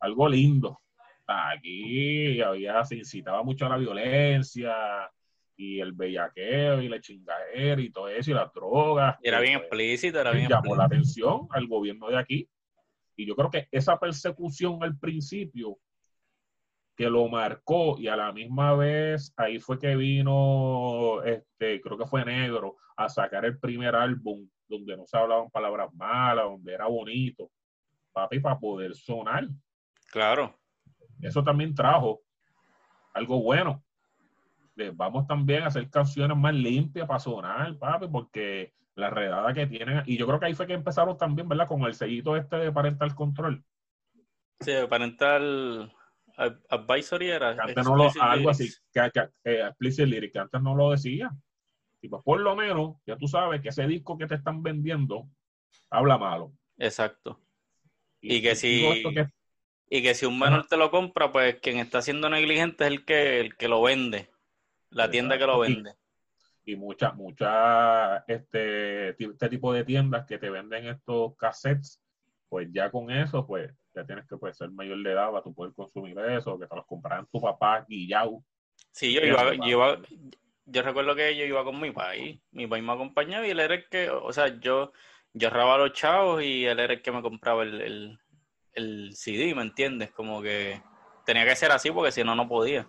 algo 0.00 0.28
lindo. 0.28 0.82
Aquí 1.26 2.38
había, 2.42 2.84
se 2.84 2.96
incitaba 2.96 3.42
mucho 3.42 3.64
a 3.64 3.70
la 3.70 3.78
violencia 3.78 5.10
y 5.56 5.80
el 5.80 5.92
bellaqueo 5.92 6.82
y 6.82 6.88
la 6.88 7.00
chingadera 7.00 7.80
y 7.80 7.90
todo 7.90 8.08
eso 8.08 8.30
y 8.30 8.34
las 8.34 8.52
drogas. 8.52 9.16
era 9.22 9.40
bien 9.40 9.58
explícito, 9.58 10.20
era 10.20 10.32
bien 10.32 10.48
Llamó 10.48 10.76
la 10.76 10.84
atención 10.84 11.48
al 11.50 11.66
gobierno 11.66 12.08
de 12.08 12.18
aquí. 12.18 12.48
Y 13.16 13.26
yo 13.26 13.34
creo 13.34 13.50
que 13.50 13.66
esa 13.70 13.98
persecución 13.98 14.82
al 14.82 14.98
principio 14.98 15.78
que 16.94 17.08
lo 17.08 17.28
marcó 17.28 17.98
y 17.98 18.08
a 18.08 18.16
la 18.16 18.32
misma 18.32 18.74
vez 18.74 19.32
ahí 19.36 19.58
fue 19.58 19.78
que 19.78 19.96
vino, 19.96 21.22
este, 21.24 21.80
creo 21.80 21.98
que 21.98 22.06
fue 22.06 22.24
negro, 22.24 22.76
a 22.96 23.08
sacar 23.08 23.44
el 23.44 23.58
primer 23.58 23.94
álbum 23.94 24.48
donde 24.68 24.96
no 24.96 25.06
se 25.06 25.16
hablaban 25.16 25.50
palabras 25.50 25.92
malas, 25.94 26.46
donde 26.46 26.72
era 26.72 26.86
bonito, 26.86 27.50
papi, 28.12 28.40
para 28.40 28.58
poder 28.58 28.94
sonar. 28.94 29.46
Claro. 30.10 30.58
Eso 31.20 31.42
también 31.42 31.74
trajo 31.74 32.20
algo 33.12 33.42
bueno. 33.42 33.82
Vamos 34.94 35.26
también 35.26 35.62
a 35.62 35.66
hacer 35.66 35.88
canciones 35.90 36.36
más 36.36 36.54
limpias 36.54 37.06
para 37.06 37.20
sonar, 37.20 37.78
papi, 37.78 38.08
porque 38.08 38.74
la 38.94 39.10
redada 39.10 39.52
que 39.52 39.66
tienen, 39.66 40.02
y 40.06 40.16
yo 40.16 40.26
creo 40.26 40.40
que 40.40 40.46
ahí 40.46 40.54
fue 40.54 40.66
que 40.66 40.72
empezaron 40.72 41.16
también, 41.16 41.48
¿verdad? 41.48 41.68
Con 41.68 41.82
el 41.82 41.94
sellito 41.94 42.36
este 42.36 42.56
de 42.56 42.72
Parental 42.72 43.14
Control. 43.14 43.62
Sí, 44.60 44.72
Parental 44.88 45.92
Advisory 46.68 47.30
era. 47.30 47.50
antes 47.50 47.84
no 47.84 47.96
lo, 47.96 48.10
algo 48.20 48.50
así, 48.50 48.70
que, 48.92 49.10
que, 49.12 49.28
eh, 49.44 50.30
que 50.32 50.38
antes 50.38 50.62
no 50.62 50.74
lo 50.74 50.90
decía. 50.90 51.30
Y 52.00 52.08
pues 52.08 52.22
por 52.22 52.40
lo 52.40 52.54
menos, 52.54 52.96
ya 53.06 53.16
tú 53.16 53.26
sabes 53.26 53.60
que 53.60 53.70
ese 53.70 53.86
disco 53.86 54.16
que 54.18 54.26
te 54.26 54.34
están 54.34 54.62
vendiendo 54.62 55.28
habla 55.90 56.18
malo. 56.18 56.52
Exacto. 56.78 57.40
Y, 58.20 58.42
que 58.42 58.54
si. 58.54 58.84
Y 59.88 60.02
que 60.02 60.14
si 60.14 60.26
un 60.26 60.38
menor 60.38 60.66
te 60.66 60.76
lo 60.76 60.90
compra, 60.90 61.30
pues 61.32 61.56
quien 61.60 61.78
está 61.78 62.02
siendo 62.02 62.28
negligente 62.28 62.84
es 62.84 62.90
el 62.90 63.04
que, 63.04 63.40
el 63.40 63.56
que 63.56 63.68
lo 63.68 63.82
vende. 63.82 64.30
La 64.90 65.10
tienda 65.10 65.38
que 65.38 65.46
lo 65.46 65.58
vende. 65.58 65.94
Y, 66.64 66.76
muchas, 66.76 67.14
muchas, 67.14 68.24
este, 68.26 69.10
este 69.10 69.48
tipo 69.48 69.72
de 69.72 69.84
tiendas 69.84 70.26
que 70.26 70.38
te 70.38 70.50
venden 70.50 70.86
estos 70.88 71.36
cassettes, 71.36 72.02
pues 72.48 72.68
ya 72.72 72.90
con 72.90 73.10
eso, 73.10 73.46
pues 73.46 73.72
ya 73.94 74.04
tienes 74.04 74.26
que 74.26 74.36
pues, 74.36 74.56
ser 74.56 74.70
mayor 74.70 75.02
de 75.02 75.12
edad 75.12 75.30
para 75.30 75.42
tú 75.42 75.54
poder 75.54 75.72
consumir 75.74 76.18
eso, 76.18 76.58
que 76.58 76.66
te 76.66 76.74
los 76.74 76.86
compraran 76.86 77.26
tu 77.30 77.40
papá 77.40 77.84
guillao. 77.88 78.44
Sí, 78.90 79.12
yo 79.12 79.20
iba, 79.22 80.00
yo 80.66 80.82
recuerdo 80.82 81.14
que 81.14 81.36
yo 81.36 81.44
iba 81.44 81.64
con 81.64 81.80
mi 81.80 81.92
país, 81.92 82.40
mi 82.50 82.66
país 82.66 82.82
me 82.82 82.92
acompañaba 82.92 83.46
y 83.46 83.50
él 83.50 83.60
era 83.60 83.74
el 83.74 83.88
que, 83.88 84.10
o 84.10 84.32
sea, 84.32 84.58
yo, 84.58 84.92
yo 85.32 85.48
ahorraba 85.48 85.78
los 85.78 85.92
chavos 85.92 86.42
y 86.42 86.66
él 86.66 86.80
era 86.80 86.94
el 86.94 87.02
que 87.02 87.12
me 87.12 87.22
compraba 87.22 87.62
el, 87.62 87.80
el, 87.80 88.18
el 88.72 89.14
CD, 89.14 89.54
¿me 89.54 89.62
entiendes? 89.62 90.10
Como 90.10 90.42
que 90.42 90.82
tenía 91.24 91.44
que 91.44 91.56
ser 91.56 91.70
así 91.70 91.90
porque 91.90 92.12
si 92.12 92.24
no, 92.24 92.34
no 92.34 92.48
podía. 92.48 92.88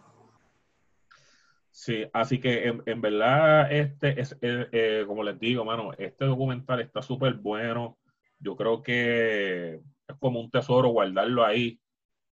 Sí, 1.80 2.04
así 2.12 2.40
que 2.40 2.74
en, 2.88 3.02
verdad, 3.02 3.72
este 3.72 4.20
es, 4.20 4.36
eh, 4.42 4.68
eh, 4.72 5.04
como 5.06 5.22
les 5.22 5.40
digo, 5.40 5.64
mano, 5.64 5.94
este 5.96 6.26
documental 6.26 6.82
está 6.82 7.04
súper 7.04 7.36
bueno. 7.36 8.00
Yo 8.40 8.56
creo 8.56 8.82
que 8.82 9.76
es 10.08 10.16
como 10.18 10.40
un 10.40 10.50
tesoro 10.50 10.90
guardarlo 10.90 11.46
ahí, 11.46 11.80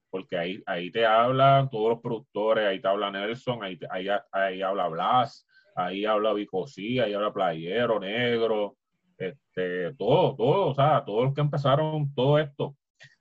porque 0.09 0.37
ahí, 0.37 0.61
ahí 0.65 0.91
te 0.91 1.05
hablan 1.05 1.69
todos 1.69 1.91
los 1.91 2.01
productores, 2.01 2.67
ahí 2.67 2.81
te 2.81 2.89
habla 2.89 3.11
Nelson, 3.11 3.63
ahí, 3.63 3.79
ahí, 3.89 4.07
ahí 4.33 4.61
habla 4.61 4.89
Blas, 4.89 5.47
ahí 5.73 6.03
habla 6.03 6.33
Vicosí, 6.33 6.99
ahí 6.99 7.13
habla 7.13 7.31
Playero, 7.31 7.97
Negro, 7.97 8.75
este, 9.17 9.93
todo, 9.93 10.35
todo, 10.35 10.67
o 10.67 10.75
sea, 10.75 11.05
todos 11.05 11.23
los 11.23 11.33
que 11.33 11.41
empezaron 11.41 12.13
todo 12.13 12.37
esto. 12.39 12.75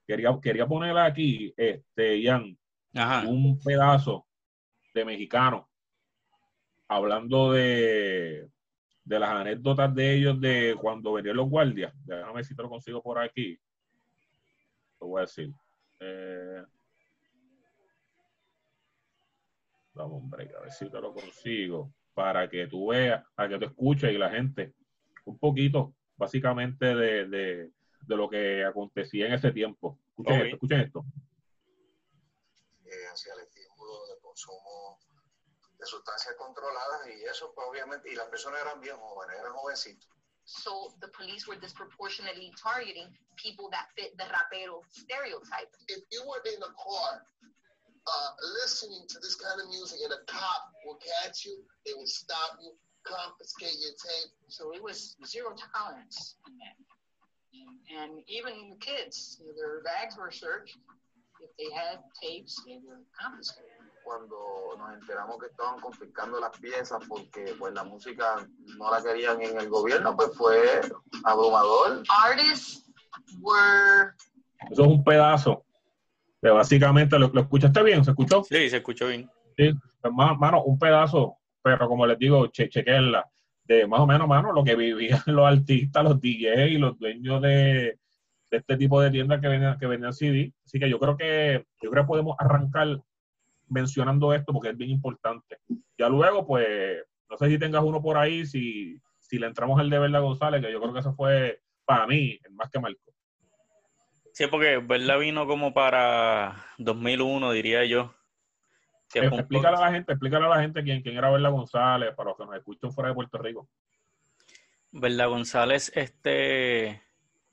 Quería, 0.04 0.36
quería 0.42 0.66
poner 0.66 0.98
aquí, 0.98 1.54
este, 1.56 2.20
Ian, 2.20 2.58
un 3.24 3.60
pedazo 3.60 4.26
de 4.92 5.04
mexicano 5.04 5.67
hablando 6.88 7.52
de, 7.52 8.48
de 9.04 9.18
las 9.18 9.30
anécdotas 9.30 9.94
de 9.94 10.14
ellos 10.14 10.40
de 10.40 10.76
cuando 10.80 11.12
venían 11.12 11.36
los 11.36 11.48
guardias. 11.48 11.92
Déjame 12.04 12.34
ver 12.34 12.44
si 12.44 12.56
te 12.56 12.62
lo 12.62 12.68
consigo 12.68 13.02
por 13.02 13.18
aquí. 13.18 13.58
Lo 15.00 15.08
voy 15.08 15.18
a 15.18 15.26
decir. 15.26 15.52
Eh, 16.00 16.62
vamos, 19.92 20.22
hombre, 20.22 20.50
a 20.56 20.60
ver 20.60 20.72
si 20.72 20.90
te 20.90 21.00
lo 21.00 21.12
consigo. 21.12 21.92
Para 22.14 22.48
que 22.48 22.66
tú 22.66 22.88
veas, 22.88 23.24
para 23.34 23.48
que 23.48 23.58
te 23.58 23.64
escuches 23.66 24.12
y 24.12 24.18
la 24.18 24.30
gente 24.30 24.74
un 25.24 25.38
poquito, 25.38 25.94
básicamente, 26.16 26.86
de, 26.94 27.28
de, 27.28 27.70
de 28.00 28.16
lo 28.16 28.28
que 28.28 28.64
acontecía 28.64 29.26
en 29.26 29.34
ese 29.34 29.52
tiempo. 29.52 30.00
Escuchen 30.08 30.40
esto, 30.40 30.54
escuchen 30.54 30.80
esto. 30.80 31.04
Eh, 32.86 33.06
hacia 33.12 33.34
el 33.34 33.40
estímulo 33.40 34.06
de 34.08 34.20
consumo 34.20 34.98
de 35.78 35.86
sustancias 35.86 36.34
controladas 36.36 37.06
y 37.06 37.24
eso 37.24 37.52
pues 37.54 37.66
obviamente, 37.68 38.10
y 38.10 38.14
las 38.14 38.28
personas 38.28 38.60
eran 38.60 38.80
bien 38.80 38.96
jóvenes, 38.96 39.36
eran 39.38 39.52
jovencitos. 39.52 40.08
So 40.44 40.94
the 41.00 41.08
police 41.08 41.46
were 41.46 41.60
disproportionately 41.60 42.50
targeting 42.56 43.12
people 43.36 43.68
that 43.70 43.86
fit 43.94 44.16
the 44.16 44.24
rapero 44.24 44.80
stereotype. 44.88 45.68
If 45.88 46.02
you 46.10 46.24
were 46.24 46.40
in 46.48 46.62
a 46.62 46.72
car 46.72 47.22
uh, 48.08 48.30
listening 48.62 49.04
to 49.08 49.18
this 49.20 49.34
kind 49.36 49.60
of 49.60 49.68
music 49.68 49.98
and 50.02 50.12
a 50.12 50.24
cop 50.24 50.72
would 50.86 50.98
catch 51.04 51.44
you, 51.44 51.62
they 51.84 51.92
would 51.92 52.08
stop 52.08 52.56
you, 52.62 52.72
confiscate 53.04 53.76
your 53.78 53.92
tape. 54.00 54.32
So 54.48 54.72
it 54.72 54.82
was 54.82 55.16
zero 55.26 55.54
tolerance 55.74 56.36
in 56.48 56.56
that. 56.64 56.76
And, 57.52 58.00
and 58.00 58.24
even 58.26 58.70
the 58.70 58.80
kids, 58.80 59.38
their 59.56 59.82
bags 59.82 60.16
were 60.16 60.30
searched. 60.30 60.78
If 61.48 61.56
they 61.56 61.74
had 61.74 61.98
tapes, 62.20 62.60
they 62.66 62.78
were 62.84 63.00
confiscated. 63.18 63.78
cuando 64.08 64.36
nos 64.78 64.94
enteramos 64.94 65.38
que 65.38 65.46
estaban 65.46 65.80
confiscando 65.80 66.40
las 66.40 66.58
piezas 66.58 66.98
porque 67.06 67.54
pues 67.58 67.74
la 67.74 67.84
música 67.84 68.36
no 68.78 68.90
la 68.90 69.02
querían 69.02 69.42
en 69.42 69.60
el 69.60 69.68
gobierno, 69.68 70.16
pues 70.16 70.30
fue 70.34 70.80
abrumador. 71.24 72.02
Artists 72.08 72.90
were... 73.42 74.12
Eso 74.70 74.82
es 74.82 74.88
un 74.88 75.04
pedazo. 75.04 75.62
Que 76.40 76.48
básicamente, 76.48 77.18
¿lo, 77.18 77.28
¿lo 77.28 77.42
escuchaste 77.42 77.82
bien? 77.82 78.02
¿Se 78.02 78.12
escuchó? 78.12 78.42
Sí, 78.44 78.70
se 78.70 78.78
escuchó 78.78 79.08
bien. 79.08 79.30
Sí, 79.58 79.72
mano, 80.10 80.62
un 80.62 80.78
pedazo, 80.78 81.36
pero 81.62 81.86
como 81.86 82.06
les 82.06 82.18
digo, 82.18 82.46
che, 82.46 82.70
chequenla, 82.70 83.28
de 83.64 83.86
más 83.86 84.00
o 84.00 84.06
menos, 84.06 84.26
mano, 84.26 84.52
lo 84.52 84.64
que 84.64 84.74
vivían 84.74 85.20
los 85.26 85.46
artistas, 85.46 86.04
los 86.04 86.18
DJs 86.18 86.70
y 86.70 86.78
los 86.78 86.98
dueños 86.98 87.42
de, 87.42 87.98
de 88.50 88.58
este 88.58 88.76
tipo 88.76 89.00
de 89.00 89.10
tiendas 89.10 89.40
que 89.40 89.48
venían, 89.48 89.78
que 89.78 89.86
venían 89.86 90.12
CD. 90.12 90.52
Así 90.64 90.78
que 90.78 90.88
yo 90.88 90.98
creo 90.98 91.16
que, 91.16 91.66
yo 91.82 91.90
creo 91.90 92.04
que 92.04 92.08
podemos 92.08 92.36
arrancar 92.38 93.00
mencionando 93.68 94.32
esto 94.32 94.52
porque 94.52 94.70
es 94.70 94.76
bien 94.76 94.90
importante. 94.90 95.58
Ya 95.98 96.08
luego, 96.08 96.46
pues, 96.46 97.04
no 97.28 97.36
sé 97.36 97.48
si 97.48 97.58
tengas 97.58 97.82
uno 97.82 98.02
por 98.02 98.16
ahí, 98.16 98.46
si, 98.46 99.00
si 99.18 99.38
le 99.38 99.46
entramos 99.46 99.78
al 99.78 99.90
de 99.90 99.98
Verla 99.98 100.20
González, 100.20 100.62
que 100.62 100.72
yo 100.72 100.80
creo 100.80 100.92
que 100.92 101.00
eso 101.00 101.14
fue 101.14 101.60
para 101.84 102.06
mí 102.06 102.38
el 102.44 102.52
más 102.52 102.70
que 102.70 102.80
marcó. 102.80 103.12
Sí, 104.32 104.46
porque 104.46 104.78
Verla 104.78 105.16
vino 105.16 105.46
como 105.46 105.74
para 105.74 106.64
2001, 106.78 107.52
diría 107.52 107.84
yo. 107.84 108.14
Que 109.10 109.20
eh, 109.20 109.30
explícale 109.32 109.76
a 109.76 109.80
la 109.80 109.90
gente, 109.90 110.12
explícale 110.12 110.46
a 110.46 110.48
la 110.48 110.60
gente 110.60 110.82
quién, 110.82 111.02
quién 111.02 111.16
era 111.16 111.30
Verla 111.30 111.48
González, 111.48 112.14
para 112.14 112.30
los 112.30 112.38
que 112.38 112.44
nos 112.44 112.56
escuchan 112.56 112.92
fuera 112.92 113.08
de 113.08 113.14
Puerto 113.14 113.38
Rico. 113.38 113.68
Verla 114.92 115.26
González, 115.26 115.92
este, 115.94 117.02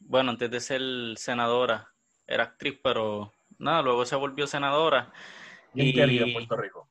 bueno, 0.05 0.31
antes 0.31 0.50
de 0.50 0.59
ser 0.59 0.81
senadora, 1.17 1.91
era 2.27 2.43
actriz, 2.43 2.79
pero 2.81 3.33
nada, 3.57 3.81
luego 3.81 4.05
se 4.05 4.15
volvió 4.15 4.47
senadora 4.47 5.12
y, 5.74 6.00
en 6.00 6.33
Puerto 6.33 6.55
Rico. 6.55 6.89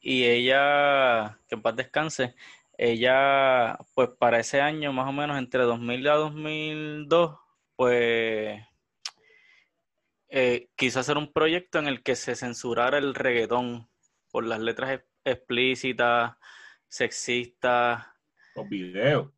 Y 0.00 0.24
ella, 0.24 1.38
que 1.48 1.54
en 1.54 1.62
paz 1.62 1.76
descanse, 1.76 2.34
ella, 2.76 3.78
pues 3.94 4.10
para 4.18 4.40
ese 4.40 4.60
año, 4.60 4.92
más 4.92 5.08
o 5.08 5.12
menos 5.12 5.38
entre 5.38 5.62
2000 5.62 6.00
y 6.00 6.02
2002, 6.04 7.38
pues 7.76 8.62
eh, 10.28 10.68
quiso 10.76 11.00
hacer 11.00 11.16
un 11.16 11.32
proyecto 11.32 11.78
en 11.78 11.86
el 11.86 12.02
que 12.02 12.16
se 12.16 12.34
censurara 12.36 12.98
el 12.98 13.14
reggaetón 13.14 13.88
por 14.30 14.44
las 14.44 14.60
letras 14.60 15.00
explícitas, 15.24 16.36
sexistas. 16.88 18.06
Los 18.56 18.68
videos. 18.68 19.30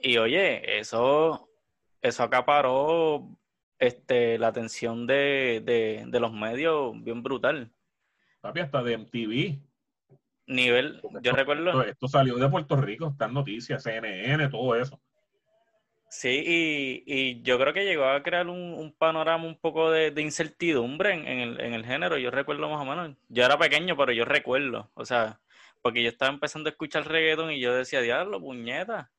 Y 0.00 0.18
oye, 0.18 0.78
eso, 0.78 1.51
eso 2.02 2.22
acaparó 2.24 3.28
este, 3.78 4.38
la 4.38 4.48
atención 4.48 5.06
de, 5.06 6.08
los 6.12 6.32
medios 6.32 6.92
bien 7.02 7.22
brutal. 7.22 7.72
Papi, 8.40 8.60
hasta 8.60 8.82
de 8.82 8.98
MTV. 8.98 9.58
Nivel, 10.46 11.00
yo 11.22 11.32
recuerdo. 11.32 11.82
Esto, 11.84 12.08
salió 12.08 12.36
de 12.36 12.48
Puerto 12.48 12.76
Rico, 12.76 13.08
están 13.08 13.32
noticias, 13.32 13.84
CNN, 13.84 14.48
todo 14.48 14.74
eso. 14.74 15.00
Sí, 16.10 17.02
y, 17.06 17.40
yo 17.42 17.58
creo 17.58 17.72
que 17.72 17.84
llegó 17.84 18.04
a 18.04 18.22
crear 18.22 18.48
un, 18.48 18.94
panorama 18.98 19.44
un 19.44 19.58
poco 19.58 19.90
de, 19.90 20.12
incertidumbre 20.20 21.14
en, 21.14 21.26
el, 21.26 21.60
en 21.60 21.72
el 21.72 21.86
género. 21.86 22.18
Yo 22.18 22.30
recuerdo 22.30 22.68
más 22.68 22.82
o 22.82 22.84
menos. 22.84 23.16
Yo 23.28 23.44
era 23.44 23.56
pequeño, 23.56 23.96
pero 23.96 24.12
yo 24.12 24.24
recuerdo. 24.24 24.90
O 24.94 25.06
sea, 25.06 25.40
porque 25.80 26.02
yo 26.02 26.10
estaba 26.10 26.32
empezando 26.32 26.68
a 26.68 26.72
escuchar 26.72 27.08
reggaeton 27.08 27.52
y 27.52 27.60
yo 27.60 27.74
decía, 27.74 28.00
diablo, 28.00 28.40
puñeta. 28.40 29.10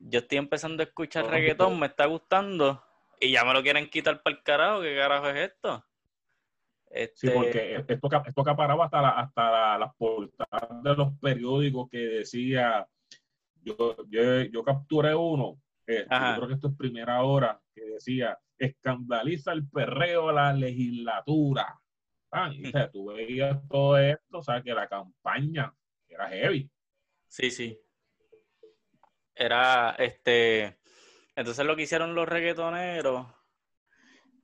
Yo 0.00 0.20
estoy 0.20 0.38
empezando 0.38 0.82
a 0.82 0.86
escuchar 0.86 1.26
reggaeton, 1.26 1.78
me 1.78 1.86
está 1.86 2.06
gustando 2.06 2.82
y 3.20 3.32
ya 3.32 3.44
me 3.44 3.52
lo 3.52 3.62
quieren 3.62 3.88
quitar 3.90 4.22
para 4.22 4.36
el 4.36 4.42
carajo, 4.42 4.80
¿qué 4.80 4.96
carajo 4.96 5.28
es 5.28 5.50
esto? 5.50 5.84
Sí, 7.14 7.28
este, 7.28 7.30
porque 7.30 7.84
esto, 7.86 8.08
esto 8.26 8.40
acaparaba 8.40 8.86
hasta, 8.86 9.00
la, 9.00 9.10
hasta 9.10 9.78
las 9.78 9.94
portadas 9.94 10.82
de 10.82 10.94
los 10.96 11.12
periódicos 11.20 11.88
que 11.88 11.98
decía, 11.98 12.84
yo, 13.62 13.96
yo, 14.08 14.64
capturé 14.64 15.14
uno, 15.14 15.60
yo 15.86 16.04
creo 16.06 16.48
que 16.48 16.54
esto 16.54 16.68
es 16.68 16.76
primera 16.76 17.22
hora, 17.22 17.60
que 17.72 17.82
decía, 17.82 18.36
escandaliza 18.58 19.52
el 19.52 19.68
perreo 19.68 20.30
a 20.30 20.32
la 20.32 20.52
legislatura. 20.52 21.78
Ah, 22.32 22.50
y, 22.52 22.72
tú 22.92 23.06
veías 23.06 23.56
todo 23.68 23.98
esto, 23.98 24.38
o 24.38 24.42
sea, 24.42 24.62
que 24.62 24.72
la 24.72 24.88
campaña 24.88 25.72
era 26.08 26.28
heavy. 26.28 26.70
Sí, 27.28 27.50
sí. 27.50 27.78
Era, 29.34 29.94
este, 29.98 30.78
entonces 31.36 31.64
lo 31.64 31.76
que 31.76 31.82
hicieron 31.82 32.14
los 32.14 32.28
reggaetoneros, 32.28 33.26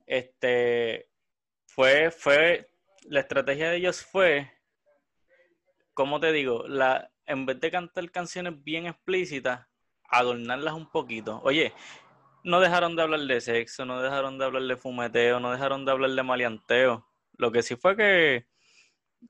este, 0.05 1.09
fue, 1.65 2.11
fue, 2.11 2.71
la 3.03 3.19
estrategia 3.19 3.69
de 3.69 3.77
ellos 3.77 4.03
fue, 4.03 4.51
como 5.93 6.19
te 6.19 6.31
digo, 6.31 6.67
la, 6.67 7.11
en 7.25 7.45
vez 7.45 7.59
de 7.59 7.69
cantar 7.69 8.09
canciones 8.11 8.63
bien 8.63 8.87
explícitas, 8.87 9.67
adornarlas 10.09 10.73
un 10.73 10.89
poquito. 10.89 11.41
Oye, 11.43 11.73
no 12.43 12.59
dejaron 12.59 12.95
de 12.95 13.01
hablar 13.01 13.19
de 13.19 13.41
sexo, 13.41 13.85
no 13.85 14.01
dejaron 14.01 14.37
de 14.37 14.45
hablar 14.45 14.63
de 14.63 14.77
fumeteo, 14.77 15.39
no 15.39 15.51
dejaron 15.51 15.85
de 15.85 15.91
hablar 15.91 16.11
de 16.11 16.23
maleanteo. 16.23 17.07
Lo 17.33 17.51
que 17.51 17.61
sí 17.61 17.75
fue 17.75 17.95
que 17.95 18.47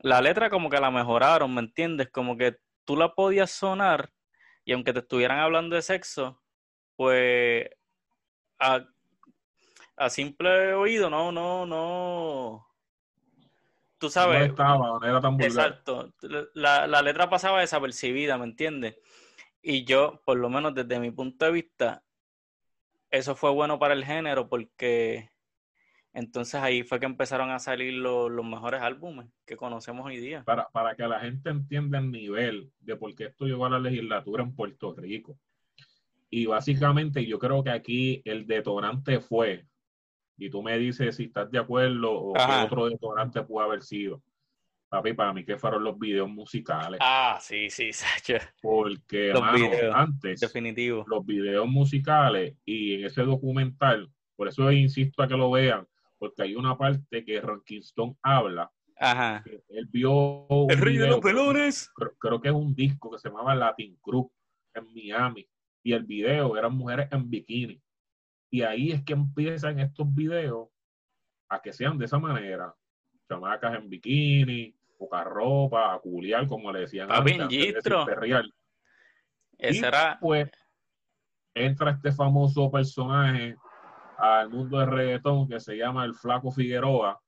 la 0.00 0.20
letra 0.20 0.50
como 0.50 0.70
que 0.70 0.80
la 0.80 0.90
mejoraron, 0.90 1.52
¿me 1.52 1.60
entiendes? 1.60 2.10
Como 2.10 2.36
que 2.36 2.56
tú 2.84 2.96
la 2.96 3.14
podías 3.14 3.50
sonar 3.50 4.10
y 4.68 4.72
aunque 4.74 4.92
te 4.92 4.98
estuvieran 4.98 5.38
hablando 5.38 5.76
de 5.76 5.80
sexo, 5.80 6.42
pues 6.94 7.70
a, 8.58 8.84
simple 10.10 10.74
oído, 10.74 11.08
no, 11.08 11.32
no, 11.32 11.64
no. 11.64 12.68
Tú 13.96 14.10
sabes. 14.10 14.40
No 14.40 14.44
estaba, 14.44 14.76
no 14.76 15.02
era 15.02 15.22
tan 15.22 15.40
Exacto. 15.40 16.12
La, 16.52 16.86
la 16.86 17.00
letra 17.00 17.30
pasaba 17.30 17.60
desapercibida, 17.60 18.36
¿me 18.36 18.44
entiendes? 18.44 18.96
Y 19.62 19.86
yo, 19.86 20.20
por 20.26 20.36
lo 20.36 20.50
menos 20.50 20.74
desde 20.74 21.00
mi 21.00 21.12
punto 21.12 21.46
de 21.46 21.52
vista, 21.52 22.04
eso 23.10 23.34
fue 23.34 23.50
bueno 23.50 23.78
para 23.78 23.94
el 23.94 24.04
género 24.04 24.50
porque 24.50 25.30
Entonces 26.14 26.56
ahí 26.60 26.82
fue 26.82 26.98
que 26.98 27.06
empezaron 27.06 27.50
a 27.50 27.58
salir 27.58 27.92
lo- 27.94 28.28
los 28.28 28.44
mejores 28.44 28.80
álbumes 28.80 29.26
que 29.46 29.56
conocemos 29.56 30.06
hoy 30.06 30.16
día. 30.18 30.42
para, 30.44 30.68
para 30.68 30.94
que 30.94 31.02
la 31.06 31.20
gente 31.20 31.50
entienda 31.50 31.98
el 31.98 32.10
nivel 32.10 32.72
de 32.80 32.96
por 32.96 33.14
qué 33.14 33.24
esto 33.26 33.46
llegó 33.46 33.66
a 33.66 33.70
la 33.70 33.78
legislatura 33.78 34.42
en 34.42 34.54
Puerto 34.54 34.94
Rico. 34.96 35.38
Y 36.30 36.46
básicamente 36.46 37.24
yo 37.26 37.38
creo 37.38 37.62
que 37.64 37.70
aquí 37.70 38.20
el 38.24 38.46
detonante 38.46 39.20
fue, 39.20 39.64
y 40.36 40.50
tú 40.50 40.62
me 40.62 40.78
dices 40.78 41.16
si 41.16 41.24
estás 41.24 41.50
de 41.50 41.58
acuerdo 41.58 42.12
o 42.12 42.32
qué 42.34 42.40
Ajá. 42.40 42.64
otro 42.64 42.86
detonante 42.88 43.42
pudo 43.42 43.60
haber 43.64 43.82
sido. 43.82 44.22
Papi, 44.90 45.12
para 45.12 45.32
mí 45.34 45.44
que 45.44 45.58
fueron 45.58 45.84
los 45.84 45.98
videos 45.98 46.28
musicales. 46.30 46.98
Ah, 47.02 47.38
sí, 47.40 47.68
sí, 47.70 47.92
Sacha, 47.92 48.54
Porque, 48.62 49.30
Los 49.32 49.40
mano, 49.42 49.70
videos, 49.70 49.94
antes, 49.94 50.40
definitivo. 50.40 51.04
los 51.06 51.24
videos 51.26 51.68
musicales 51.68 52.56
y 52.64 52.94
en 52.94 53.04
ese 53.04 53.22
documental, 53.22 54.10
por 54.36 54.48
eso 54.48 54.70
insisto 54.72 55.22
a 55.22 55.28
que 55.28 55.36
lo 55.36 55.50
vean, 55.50 55.86
porque 56.18 56.42
hay 56.42 56.56
una 56.56 56.76
parte 56.76 57.24
que 57.24 57.40
Ron 57.40 57.62
Kingston 57.64 58.18
habla, 58.22 58.70
Ajá. 58.96 59.42
que 59.44 59.62
él 59.68 59.86
vio 59.86 60.46
un 60.48 60.70
El 60.70 60.78
rey 60.78 60.96
de 60.96 61.06
los 61.06 61.20
pelones. 61.20 61.90
creo, 61.94 62.14
creo 62.18 62.40
que 62.40 62.48
es 62.48 62.54
un 62.54 62.74
disco 62.74 63.10
que 63.10 63.18
se 63.18 63.28
llamaba 63.28 63.54
Latin 63.54 63.96
Cruz 64.00 64.26
en 64.74 64.92
Miami 64.92 65.48
y 65.82 65.92
el 65.92 66.04
video 66.04 66.56
eran 66.56 66.74
mujeres 66.74 67.08
en 67.12 67.30
bikini 67.30 67.80
y 68.50 68.62
ahí 68.62 68.92
es 68.92 69.04
que 69.04 69.12
empiezan 69.12 69.78
estos 69.78 70.12
videos 70.14 70.68
a 71.48 71.60
que 71.60 71.72
sean 71.72 71.98
de 71.98 72.06
esa 72.06 72.18
manera 72.18 72.74
chamacas 73.28 73.74
en 73.76 73.88
bikini 73.88 74.74
poca 74.98 75.22
ropa 75.22 75.94
a 75.94 75.98
culiar 76.00 76.46
como 76.48 76.72
le 76.72 76.80
decían 76.80 77.08
perrear. 77.08 78.44
Ese 79.56 79.78
Y, 79.78 79.84
era, 79.84 80.18
pues 80.20 80.50
entra 81.54 81.92
este 81.92 82.12
famoso 82.12 82.70
personaje 82.70 83.56
al 84.18 84.50
mundo 84.50 84.78
del 84.78 84.90
reggaetón 84.90 85.48
que 85.48 85.60
se 85.60 85.76
llama 85.76 86.04
el 86.04 86.14
Flaco 86.14 86.50
Figueroa 86.50 87.20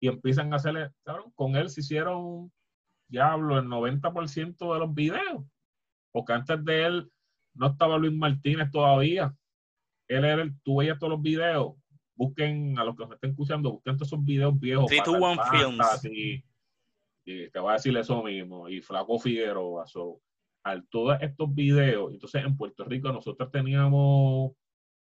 y 0.00 0.08
empiezan 0.08 0.52
a 0.52 0.56
hacerle, 0.56 0.90
cabrón, 1.04 1.32
con 1.36 1.54
él 1.54 1.70
se 1.70 1.80
hicieron, 1.80 2.52
diablo, 3.08 3.56
el 3.56 3.66
90% 3.66 4.72
de 4.72 4.78
los 4.80 4.92
videos, 4.92 5.44
porque 6.10 6.32
antes 6.32 6.64
de 6.64 6.86
él 6.86 7.12
no 7.54 7.68
estaba 7.68 7.98
Luis 7.98 8.12
Martínez 8.12 8.68
todavía, 8.72 9.32
él 10.08 10.24
era 10.24 10.42
el, 10.42 10.60
tú 10.62 10.78
veías 10.78 10.98
todos 10.98 11.12
los 11.12 11.22
videos, 11.22 11.74
busquen, 12.16 12.76
a 12.80 12.84
los 12.84 12.96
que 12.96 13.04
nos 13.04 13.12
estén 13.12 13.30
escuchando, 13.30 13.70
busquen 13.70 13.96
todos 13.96 14.08
esos 14.08 14.24
videos 14.24 14.58
viejos. 14.58 14.86
321 14.86 15.36
Fatal 15.36 15.60
Films. 15.60 15.86
Fantasy, 15.86 16.44
y 17.24 17.50
te 17.50 17.58
voy 17.60 17.70
a 17.70 17.74
decir 17.74 17.96
eso 17.96 18.24
mismo, 18.24 18.68
y 18.68 18.80
Flaco 18.80 19.20
Figueroa, 19.20 19.86
so, 19.86 20.20
al 20.64 20.84
todos 20.88 21.16
estos 21.20 21.54
videos, 21.54 22.12
entonces 22.12 22.44
en 22.44 22.56
Puerto 22.56 22.84
Rico 22.84 23.12
nosotros 23.12 23.52
teníamos 23.52 24.52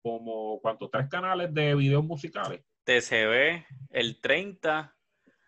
como, 0.02 0.60
¿cuántos? 0.60 0.90
Tres 0.90 1.08
canales 1.08 1.52
de 1.52 1.74
videos 1.74 2.04
musicales. 2.04 2.62
TCB, 2.84 3.64
el 3.90 4.20
30 4.20 4.94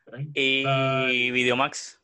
30 0.07 1.13
y 1.13 1.31
Videomax, 1.31 2.01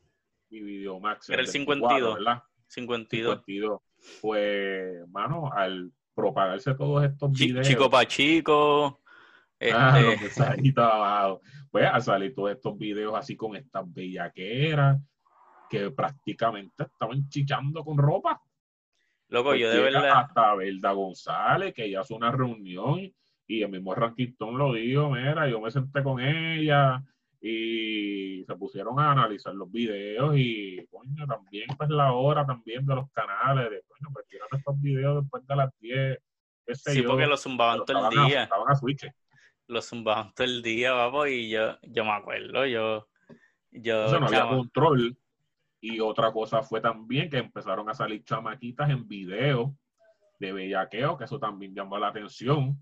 y 0.50 0.60
Videomax. 0.60 1.30
Era 1.30 1.42
el 1.42 1.46
24, 1.46 1.88
52. 1.88 2.14
¿verdad? 2.14 2.42
52. 2.68 3.36
52. 3.46 3.80
Pues, 4.20 5.08
mano, 5.08 5.50
al 5.52 5.90
propagarse 6.14 6.74
todos 6.74 7.04
estos 7.04 7.32
videos. 7.32 7.66
Chico 7.66 7.90
pa' 7.90 8.06
chico. 8.06 9.00
Ah, 9.72 9.98
los 10.00 10.14
Este, 10.14 10.24
mensajitos 10.24 10.84
abajo. 10.84 11.40
Pues 11.70 11.86
al 11.86 12.02
salir 12.02 12.34
todos 12.34 12.52
estos 12.52 12.78
videos 12.78 13.14
así 13.16 13.36
con 13.36 13.56
estas 13.56 13.92
bellaqueras 13.92 15.00
que 15.68 15.90
prácticamente 15.90 16.84
estaban 16.84 17.28
chichando 17.28 17.82
con 17.84 17.98
ropa. 17.98 18.40
Loco, 19.34 19.54
yo 19.54 19.68
de 19.70 19.80
verdad. 19.80 20.10
Hasta 20.20 20.54
Belda 20.54 20.92
González, 20.92 21.74
que 21.74 21.84
ella 21.84 22.00
hace 22.00 22.14
una 22.14 22.30
reunión 22.32 23.12
y 23.46 23.62
el 23.62 23.70
mismo 23.70 23.94
Ranquistón 23.94 24.56
lo 24.56 24.72
dijo, 24.72 25.10
mira, 25.10 25.48
yo 25.48 25.60
me 25.60 25.70
senté 25.70 26.02
con 26.02 26.20
ella 26.20 27.02
y 27.40 28.42
se 28.46 28.54
pusieron 28.56 28.98
a 28.98 29.12
analizar 29.12 29.54
los 29.54 29.70
videos 29.70 30.34
y, 30.36 30.86
coño, 30.90 31.26
también 31.26 31.66
pues 31.76 31.90
la 31.90 32.12
hora 32.12 32.46
también 32.46 32.86
de 32.86 32.94
los 32.94 33.10
canales, 33.12 33.70
de, 33.70 33.82
coño, 33.86 34.08
pues 34.14 34.26
tiran 34.28 34.48
estos 34.52 34.80
videos 34.80 35.22
después 35.22 35.46
de 35.46 35.56
las 35.56 35.70
10, 35.78 36.18
qué 36.66 36.74
sé 36.74 36.92
Sí, 36.92 37.02
yo, 37.02 37.08
porque 37.10 37.26
lo 37.26 37.36
zumbaban 37.36 37.84
todo 37.84 37.98
el 38.10 38.18
a- 38.18 38.26
día. 38.26 38.42
estaban 38.44 38.70
a 38.70 38.74
switch. 38.74 39.06
Lo 39.66 39.82
zumbaban 39.82 40.32
todo 40.34 40.46
el 40.46 40.62
día, 40.62 40.92
vamos, 40.92 41.28
y 41.28 41.50
yo, 41.50 41.78
yo 41.82 42.04
me 42.04 42.12
acuerdo, 42.12 42.64
yo, 42.66 43.08
yo, 43.70 44.04
Entonces 44.06 44.20
no 44.20 44.26
había 44.26 44.48
control. 44.48 45.16
Y 45.86 46.00
otra 46.00 46.32
cosa 46.32 46.62
fue 46.62 46.80
también 46.80 47.28
que 47.28 47.36
empezaron 47.36 47.86
a 47.90 47.94
salir 47.94 48.24
chamaquitas 48.24 48.88
en 48.88 49.06
video 49.06 49.76
de 50.38 50.50
bellaqueo, 50.50 51.18
que 51.18 51.24
eso 51.24 51.38
también 51.38 51.74
llamó 51.74 51.98
la 51.98 52.08
atención. 52.08 52.78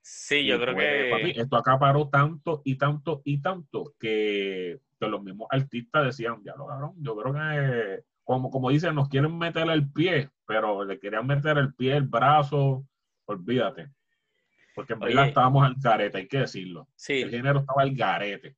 sí, 0.00 0.44
yo 0.44 0.56
Y 0.56 0.58
creo 0.58 0.74
pues, 0.74 0.86
que, 0.88 1.10
papi, 1.10 1.40
esto 1.40 1.56
acaparó 1.56 2.08
tanto 2.08 2.62
y 2.64 2.76
tanto 2.76 3.22
y 3.24 3.40
tanto 3.40 3.94
que, 3.98 4.80
que 4.98 5.06
los 5.08 5.22
mismos 5.22 5.46
artistas 5.52 6.04
decían, 6.06 6.42
ya 6.44 6.56
lo 6.56 6.66
cabrón, 6.66 6.94
yo 6.98 7.14
creo 7.16 7.32
que, 7.32 8.02
como, 8.24 8.50
como 8.50 8.70
dicen, 8.70 8.96
nos 8.96 9.08
quieren 9.08 9.38
meter 9.38 9.70
el 9.70 9.88
pie, 9.92 10.30
pero 10.46 10.84
le 10.84 10.98
querían 10.98 11.28
meter 11.28 11.58
el 11.58 11.74
pie, 11.74 11.96
el 11.96 12.08
brazo, 12.08 12.84
olvídate. 13.26 13.90
Porque 14.74 14.94
en 14.94 15.00
verdad 15.00 15.22
Oye. 15.22 15.28
estábamos 15.28 15.64
al 15.64 15.74
garete, 15.78 16.18
hay 16.18 16.26
que 16.28 16.38
decirlo. 16.40 16.88
sí, 16.96 17.22
El 17.22 17.30
género 17.30 17.60
estaba 17.60 17.82
al 17.82 17.94
garete. 17.94 18.56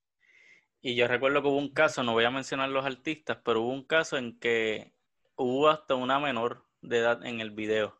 Y 0.83 0.95
yo 0.97 1.07
recuerdo 1.09 1.40
que 1.42 1.49
hubo 1.49 1.57
un 1.59 1.73
caso, 1.73 2.03
no 2.03 2.12
voy 2.12 2.25
a 2.25 2.31
mencionar 2.31 2.68
los 2.68 2.85
artistas, 2.85 3.38
pero 3.45 3.62
hubo 3.62 3.73
un 3.73 3.85
caso 3.85 4.16
en 4.16 4.38
que 4.38 4.92
hubo 5.37 5.68
hasta 5.71 5.95
una 5.95 6.18
menor 6.18 6.66
de 6.81 6.99
edad 6.99 7.25
en 7.25 7.40
el 7.40 7.53
video. 7.53 7.99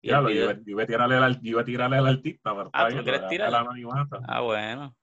Y 0.00 0.10
el 0.10 0.24
video- 0.26 0.44
yo, 0.46 0.50
iba- 0.52 0.60
yo 0.64 0.70
iba 0.70 0.82
a 0.84 0.86
tirarle 0.86 1.16
al, 1.16 1.34
yo 1.42 1.50
iba 1.50 1.60
a 1.60 1.64
tirarle 1.64 1.96
al 1.98 2.06
artista, 2.06 2.54
pero 2.54 2.70
Ah, 2.72 2.88
¿tú 2.88 3.02
quieres 3.02 3.26
tirarle? 3.28 3.58
Ah, 4.28 4.40
bueno. 4.40 4.96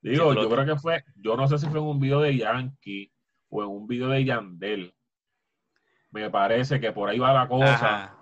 Digo, 0.00 0.32
Sí, 0.32 0.40
yo 0.40 0.48
creo 0.50 0.64
que 0.66 0.76
fue, 0.80 1.04
yo 1.16 1.36
no 1.36 1.48
sé 1.48 1.58
si 1.58 1.66
fue 1.66 1.80
en 1.80 1.86
un 1.86 1.98
video 1.98 2.20
de 2.20 2.36
Yankee 2.36 3.10
o 3.48 3.62
en 3.62 3.68
un 3.70 3.86
video 3.86 4.08
de 4.08 4.24
Yandel. 4.24 4.94
Me 6.10 6.30
parece 6.30 6.78
que 6.78 6.92
por 6.92 7.08
ahí 7.08 7.18
va 7.18 7.32
la 7.32 7.48
cosa 7.48 7.74
Ajá. 7.74 8.16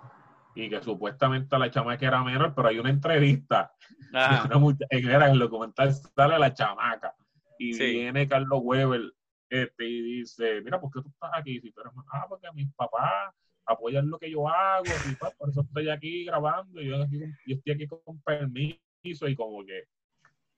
y 0.55 0.69
que 0.69 0.81
supuestamente 0.81 1.57
la 1.59 1.69
chamaca 1.69 2.07
era 2.07 2.23
menor, 2.23 2.55
pero 2.55 2.69
hay 2.69 2.79
una 2.79 2.89
entrevista 2.89 3.73
una 4.55 4.57
mucha- 4.57 4.85
en 4.89 5.07
el 5.09 5.39
documental 5.39 5.93
sale 5.93 6.39
la 6.39 6.53
chamaca 6.53 7.13
y 7.57 7.73
Sí. 7.73 7.91
viene 7.91 8.27
Carlos 8.27 8.59
Weber 8.63 9.01
este, 9.49 9.85
y 9.87 10.01
dice, 10.01 10.61
mira, 10.61 10.79
¿por 10.81 10.91
qué 10.91 11.01
tú 11.01 11.09
estás 11.09 11.31
aquí? 11.33 11.59
Si 11.59 11.71
tú 11.71 11.81
eres- 11.81 11.93
ah, 12.11 12.25
porque 12.27 12.47
mis 12.53 12.73
papás 12.73 13.33
apoyan 13.65 14.09
lo 14.09 14.17
que 14.17 14.29
yo 14.31 14.47
hago, 14.49 14.85
y 15.09 15.15
pues, 15.15 15.33
por 15.35 15.49
eso 15.49 15.61
estoy 15.61 15.89
aquí 15.89 16.25
grabando, 16.25 16.81
y 16.81 16.87
yo, 16.89 17.01
aquí 17.01 17.19
yo 17.45 17.55
estoy 17.55 17.73
aquí 17.73 17.87
con 17.87 18.21
permiso, 18.21 19.27
y 19.27 19.35
como 19.35 19.63
que, 19.63 19.83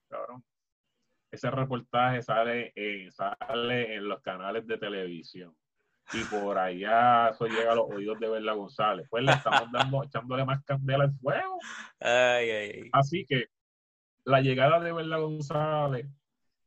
cabrón, 0.10 0.44
ese 1.32 1.52
reportaje 1.52 2.22
sale 2.22 2.72
en, 2.76 3.12
sale 3.12 3.96
en 3.96 4.08
los 4.08 4.22
canales 4.22 4.66
de 4.66 4.78
televisión. 4.78 5.54
Y 6.14 6.24
por 6.26 6.58
allá 6.58 7.30
eso 7.30 7.48
llega 7.48 7.72
a 7.72 7.76
los 7.76 7.90
oídos 7.90 8.20
de 8.20 8.30
Verla 8.30 8.54
González. 8.54 9.08
Pues 9.10 9.24
le 9.24 9.32
estamos 9.32 9.72
dando, 9.72 10.04
echándole 10.04 10.46
más 10.46 10.64
candela 10.64 11.06
al 11.06 11.14
fuego. 11.16 11.58
Ay, 12.00 12.50
ay, 12.52 12.72
ay. 12.76 12.90
Así 12.94 13.26
que 13.26 13.48
la 14.24 14.40
llegada 14.40 14.80
de 14.80 14.94
Verla 14.94 15.18
González 15.18 16.08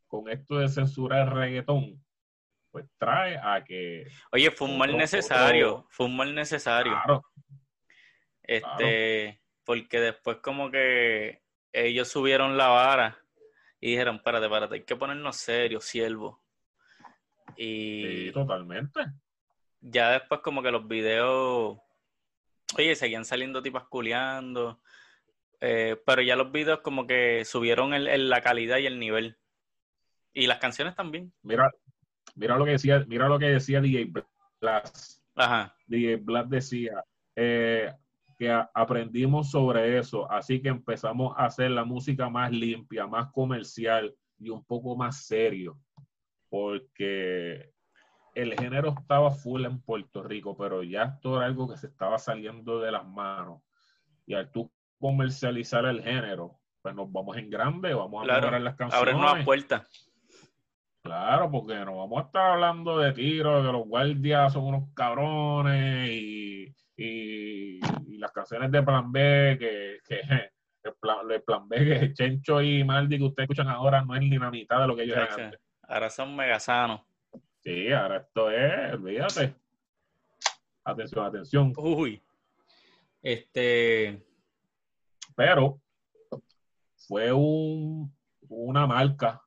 con 0.09 0.29
esto 0.29 0.57
de 0.59 0.69
censura 0.69 1.23
el 1.23 1.31
reggaetón, 1.31 2.03
pues 2.71 2.87
trae 2.99 3.39
a 3.39 3.63
que, 3.63 4.07
Oye, 4.33 4.51
fue 4.51 4.69
un 4.69 4.79
mal 4.79 4.89
Otro- 4.91 4.99
necesario, 5.01 5.75
otro- 5.77 5.87
fue 5.91 6.07
un 6.07 6.17
mal 6.17 6.35
necesario. 6.35 6.93
claro, 6.93 7.25
Este, 8.43 9.41
porque 9.65 10.01
después 10.01 10.39
como 10.39 10.71
que 10.71 11.43
ellos 11.73 12.09
subieron 12.09 12.57
la 12.57 12.69
vara 12.69 13.19
y 13.81 13.91
dijeron, 13.91 14.17
espérate, 14.17 14.47
espérate, 14.47 14.75
hay 14.77 14.85
que 14.85 14.97
ponernos 14.97 15.37
serios, 15.37 15.85
siervo. 15.85 16.43
Y 17.57 18.27
sí, 18.27 18.33
totalmente. 18.33 19.01
ya 19.81 20.13
después 20.13 20.41
como 20.41 20.63
que 20.63 20.71
los 20.71 20.87
videos, 20.89 21.79
oye, 22.77 22.95
seguían 22.97 23.25
saliendo 23.25 23.63
tipas 23.63 23.85
culeando, 23.85 24.81
eh, 25.61 26.01
pero 26.07 26.23
ya 26.23 26.37
los 26.37 26.51
videos 26.53 26.81
como 26.81 27.07
que 27.07 27.45
subieron 27.45 27.93
el, 27.95 28.07
el- 28.09 28.29
la 28.31 28.41
calidad 28.41 28.79
y 28.79 28.87
el 28.87 28.99
nivel. 28.99 29.37
Y 30.33 30.47
las 30.47 30.59
canciones 30.59 30.95
también. 30.95 31.33
Mira, 31.43 31.71
mira 32.35 32.57
lo 32.57 32.65
que 32.65 32.73
decía, 32.73 33.05
mira 33.09 33.29
lo 33.29 33.39
que 33.39 33.47
decía 33.47 33.81
DJ 33.81 34.13
Blas. 34.61 35.23
Ajá. 35.35 35.75
DJ 35.87 36.17
Blas 36.17 36.49
decía 36.49 37.03
eh, 37.37 37.93
que 38.39 38.51
aprendimos 38.75 39.51
sobre 39.51 39.99
eso, 39.99 40.31
así 40.31 40.63
que 40.63 40.69
empezamos 40.69 41.35
a 41.37 41.47
hacer 41.47 41.71
la 41.71 41.85
música 41.85 42.29
más 42.29 42.53
limpia, 42.53 43.07
más 43.07 43.33
comercial 43.33 44.15
y 44.39 44.51
un 44.51 44.65
poco 44.65 44.97
más 44.97 45.25
serio, 45.27 45.79
porque 46.49 47.73
el 48.35 48.55
género 48.55 48.95
estaba 48.99 49.31
full 49.33 49.65
en 49.65 49.81
Puerto 49.81 50.23
Rico, 50.23 50.57
pero 50.57 50.85
ya 50.85 51.03
esto 51.05 51.37
era 51.37 51.47
algo 51.47 51.69
que 51.69 51.77
se 51.77 51.89
estaba 51.89 52.19
saliendo 52.19 52.79
de 52.79 52.93
las 52.93 53.05
manos. 53.05 53.63
Y 54.27 54.35
al 54.35 54.51
tú 54.53 54.71
comercializar 55.01 55.85
el 55.87 56.03
género, 56.03 56.61
pues 56.83 56.95
nos 56.95 57.11
vamos 57.11 57.37
en 57.37 57.51
grande, 57.51 57.95
vamos 57.95 58.23
a 58.23 58.25
Claro, 58.25 58.43
mejorar 58.43 58.61
las 58.61 58.77
canciones. 58.77 59.01
Abren 59.01 59.21
nuevas 59.21 59.45
puertas. 59.45 60.08
Claro, 61.09 61.51
porque 61.51 61.75
no 61.87 61.97
vamos 61.97 62.19
a 62.23 62.27
estar 62.27 62.51
hablando 62.53 62.99
de 62.99 63.13
tiros, 63.15 63.65
de 63.65 63.73
los 63.73 63.87
guardias 63.87 64.53
son 64.53 64.65
unos 64.65 64.93
cabrones 64.95 66.11
y, 66.11 66.75
y- 66.99 67.81
y 68.07 68.19
las 68.19 68.31
canciones 68.31 68.71
de 68.71 68.83
Plan 68.83 69.11
B, 69.11 69.57
que, 69.59 69.99
que 70.07 70.21
el 70.85 70.93
plan, 71.01 71.31
el 71.31 71.43
plan 71.43 71.67
B, 71.67 71.79
que 71.79 72.13
Chencho 72.13 72.61
y 72.61 72.85
Maldi 72.85 73.17
que 73.17 73.25
ustedes 73.25 73.45
escuchan 73.49 73.69
ahora 73.69 74.05
no 74.05 74.15
es 74.17 74.21
ni 74.21 74.37
la 74.39 74.51
mitad 74.51 74.81
de 74.83 74.87
lo 74.87 74.95
que 74.95 75.05
ellos 75.05 75.17
eran 75.17 75.41
antes. 75.41 75.61
Ahora 75.85 76.11
son 76.11 76.37
mega 76.37 76.61
sanos. 76.61 77.01
Sí, 77.61 77.91
ahora 77.91 78.19
esto 78.19 78.51
es, 78.51 78.93
olvídate. 78.93 79.55
Atención, 80.85 81.25
atención. 81.25 81.73
Uy. 81.79 82.23
Este. 83.23 84.23
Pero 85.35 85.81
fue 86.97 87.33
un, 87.33 88.15
una 88.51 88.87
marca, 88.87 89.41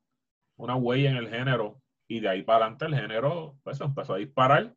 una 0.63 0.76
huella 0.76 1.10
en 1.10 1.17
el 1.17 1.30
género, 1.30 1.82
y 2.08 2.19
de 2.19 2.30
ahí 2.30 2.43
para 2.43 2.65
adelante 2.65 2.86
el 2.86 2.95
género 2.95 3.58
pues, 3.63 3.80
empezó 3.82 4.13
a 4.13 4.17
disparar. 4.17 4.74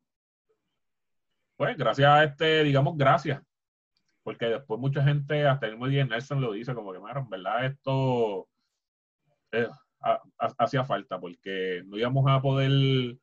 Pues 1.56 1.76
gracias 1.76 2.08
a 2.08 2.24
este, 2.24 2.64
digamos, 2.64 2.96
gracias. 2.96 3.42
Porque 4.22 4.46
después 4.46 4.80
mucha 4.80 5.02
gente, 5.04 5.46
hasta 5.46 5.66
el 5.66 5.72
mismo 5.72 5.86
día 5.88 6.04
Nelson 6.04 6.40
lo 6.40 6.52
dice, 6.52 6.74
como 6.74 6.92
que, 6.92 6.98
"Mira, 6.98 7.24
verdad, 7.28 7.66
esto 7.66 8.48
eh, 9.52 9.68
ha- 10.00 10.20
ha- 10.38 10.54
hacía 10.58 10.84
falta, 10.84 11.20
porque 11.20 11.82
no 11.86 11.96
íbamos 11.96 12.24
a 12.28 12.40
poder 12.40 13.16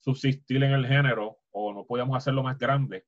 subsistir 0.00 0.62
en 0.62 0.72
el 0.72 0.86
género 0.86 1.38
o 1.50 1.72
no 1.72 1.84
podíamos 1.84 2.16
hacerlo 2.16 2.42
más 2.42 2.58
grande, 2.58 3.04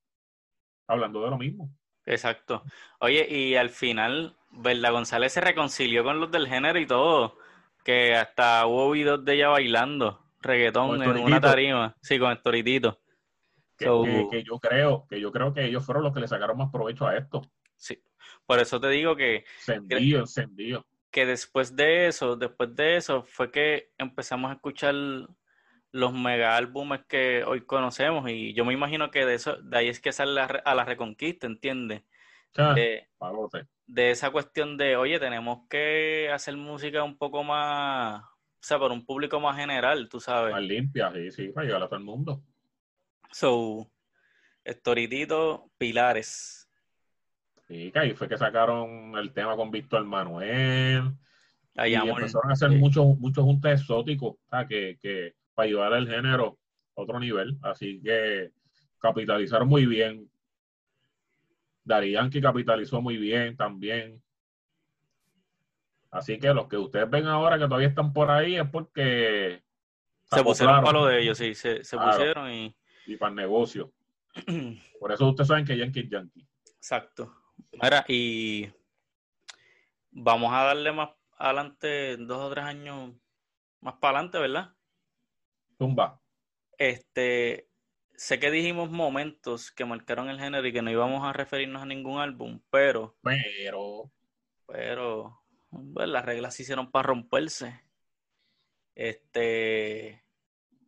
hablando 0.87 1.23
de 1.25 1.31
lo 1.31 1.39
mismo. 1.39 1.71
Exacto. 2.07 2.63
Oye, 3.01 3.27
y 3.29 3.57
al 3.57 3.71
final, 3.71 4.37
Verda 4.51 4.91
González 4.91 5.33
se 5.33 5.41
reconcilió 5.41 6.05
con 6.05 6.21
los 6.21 6.31
del 6.31 6.47
género 6.49 6.79
y 6.79 6.87
todo. 6.87 7.39
Que 7.85 8.15
hasta 8.15 8.67
hubo 8.67 8.91
videos 8.91 9.25
de 9.25 9.35
ella 9.35 9.49
bailando 9.49 10.25
reggaetón 10.41 10.91
en 11.03 11.09
una 11.25 11.41
tarima. 11.41 11.97
Sí, 12.01 12.19
con 12.19 12.31
el 12.31 12.41
toritito. 12.43 12.99
Que, 13.77 13.85
So- 13.87 14.05
que- 14.05 14.29
que 14.31 14.43
yo 14.43 14.59
creo, 14.59 15.07
que 15.09 15.21
yo 15.21 15.33
creo 15.33 15.53
que 15.55 15.65
ellos 15.65 15.85
fueron 15.85 16.05
los 16.05 16.13
que 16.13 16.21
le 16.21 16.29
sacaron 16.29 16.59
más 16.59 16.71
provecho 16.71 17.07
a 17.07 17.17
esto. 17.17 17.43
Sí. 17.77 18.03
Por 18.47 18.59
eso 18.59 18.81
te 18.81 18.89
digo 18.89 19.17
que, 19.17 19.45
encendido. 20.21 20.87
que 21.11 21.25
después 21.27 21.75
de 21.77 22.07
eso, 22.09 22.37
después 22.37 22.75
de 22.77 22.97
eso, 22.97 23.23
fue 23.23 23.51
que 23.51 23.91
empezamos 23.97 24.51
a 24.51 24.55
escuchar 24.55 24.95
los 25.93 26.13
mega 26.13 26.57
álbumes 26.57 27.01
que 27.09 27.43
hoy 27.45 27.63
conocemos. 27.63 28.29
Y 28.31 28.53
yo 28.55 28.65
me 28.65 28.75
imagino 28.75 29.11
que 29.11 29.25
de 29.25 29.35
eso, 29.35 29.57
de 29.57 29.79
ahí 29.79 29.89
es 29.89 30.01
que 30.01 30.13
sale 30.13 30.33
la 30.33 30.47
re- 30.47 30.63
a 30.65 30.75
la 30.75 30.85
reconquista, 30.85 31.47
¿entiendes? 31.47 32.03
Ah, 32.57 32.75
De, 32.75 33.07
palote. 33.19 33.67
de 33.87 34.11
esa 34.11 34.31
cuestión 34.31 34.77
de, 34.77 34.97
oye, 34.97 35.19
tenemos 35.21 35.67
que 35.69 36.29
hacer 36.33 36.57
música 36.57 37.03
un 37.05 37.17
poco 37.17 37.45
más, 37.45 38.23
o 38.25 38.29
sea, 38.63 38.79
para 38.79 38.93
un 38.95 39.05
público 39.07 39.39
más 39.41 39.57
general, 39.57 40.09
tú 40.09 40.21
sabes. 40.21 40.53
Más 40.53 40.63
limpia, 40.63 41.13
sí, 41.13 41.31
sí, 41.31 41.49
para 41.49 41.67
llegar 41.67 41.83
a 41.83 41.87
todo 41.87 41.99
el 41.99 42.05
mundo. 42.05 42.43
So, 43.33 43.91
Estoritito, 44.65 45.71
Pilares. 45.79 46.69
Sí, 47.69 47.91
que 47.93 47.99
ahí 47.99 48.15
fue 48.15 48.29
que 48.29 48.37
sacaron 48.37 49.17
el 49.17 49.33
tema 49.33 49.57
con 49.57 49.71
Víctor 49.71 50.05
Manuel. 50.05 51.13
Ahí 51.77 51.93
y 51.93 51.95
amor. 51.95 52.21
empezaron 52.21 52.51
a 52.51 52.55
hacer 52.55 52.71
Sí. 52.71 52.77
muchos 52.77 53.17
muchos 53.19 53.45
juntes 53.45 53.81
exóticos, 53.81 54.37
que, 54.69 54.99
que 55.01 55.35
para 55.55 55.67
ayudar 55.69 55.93
al 55.95 56.09
género 56.09 56.59
a 56.97 57.01
otro 57.03 57.21
nivel. 57.21 57.57
Así 57.63 58.01
que 58.03 58.51
capitalizaron 58.99 59.69
muy 59.69 59.87
bien. 59.87 60.29
Dari 61.91 62.13
Yankee 62.13 62.41
capitalizó 62.41 63.03
muy 63.03 63.17
bien 63.17 63.57
también. 63.57 64.23
Así 66.13 66.39
que 66.39 66.55
los 66.55 66.69
que 66.69 66.77
ustedes 66.77 67.11
ven 67.11 67.27
ahora 67.27 67.59
que 67.59 67.65
todavía 67.65 67.89
están 67.89 68.13
por 68.13 68.31
ahí 68.31 68.55
es 68.55 68.69
porque 68.71 69.61
Se 70.33 70.43
pusieron 70.45 70.85
para 70.85 70.99
lo 71.01 71.07
de 71.07 71.21
ellos, 71.21 71.37
sí, 71.37 71.53
se, 71.55 71.83
se 71.83 71.97
Claro. 71.97 72.13
pusieron 72.13 72.49
y... 72.53 72.77
y 73.07 73.17
para 73.17 73.31
el 73.31 73.37
negocio. 73.37 73.93
Por 75.01 75.11
eso 75.11 75.29
ustedes 75.31 75.49
saben 75.49 75.65
que 75.65 75.77
Yankee 75.77 76.01
es 76.01 76.09
Yankee. 76.11 76.47
Exacto. 76.77 77.35
Mira, 77.83 78.05
y 78.07 78.71
vamos 80.13 80.53
a 80.53 80.63
darle 80.63 80.93
más 80.93 81.11
adelante, 81.37 82.17
dos 82.19 82.39
o 82.39 82.51
tres 82.51 82.65
años 82.65 83.13
más 83.81 83.95
para 83.95 84.19
adelante, 84.19 84.39
¿verdad? 84.39 84.73
Tumba. 85.77 86.21
Este, 86.79 87.69
sé 88.21 88.39
que 88.39 88.51
dijimos 88.51 88.91
momentos 88.91 89.71
que 89.71 89.87
marcaron 89.87 90.29
el 90.29 90.39
género 90.39 90.67
y 90.67 90.75
que 90.75 90.83
no 90.83 90.91
íbamos 90.91 91.27
a 91.27 91.33
referirnos 91.33 91.81
a 91.81 91.87
ningún 91.87 92.21
álbum, 92.21 92.61
pero, 92.69 93.17
Pero 93.23 94.13
pero, 94.67 95.43
pues, 95.95 96.07
las 96.07 96.27
reglas 96.27 96.55
se 96.55 96.63
hicieron 96.63 96.91
para 96.91 97.09
romperse. 97.09 97.83
Este, 98.95 100.23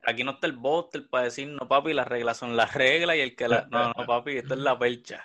aquí 0.02 0.24
no 0.24 0.32
está 0.32 0.46
el 0.46 0.52
bóster 0.52 1.08
para 1.08 1.24
decir, 1.24 1.48
no 1.48 1.66
papi, 1.66 1.94
las 1.94 2.06
reglas 2.06 2.36
son 2.36 2.54
las 2.54 2.74
reglas 2.74 3.16
y 3.16 3.20
el 3.20 3.34
que 3.34 3.48
la, 3.48 3.66
no, 3.70 3.94
no 3.96 4.06
papi, 4.06 4.36
esto 4.36 4.52
es 4.52 4.60
la 4.60 4.78
percha. 4.78 5.24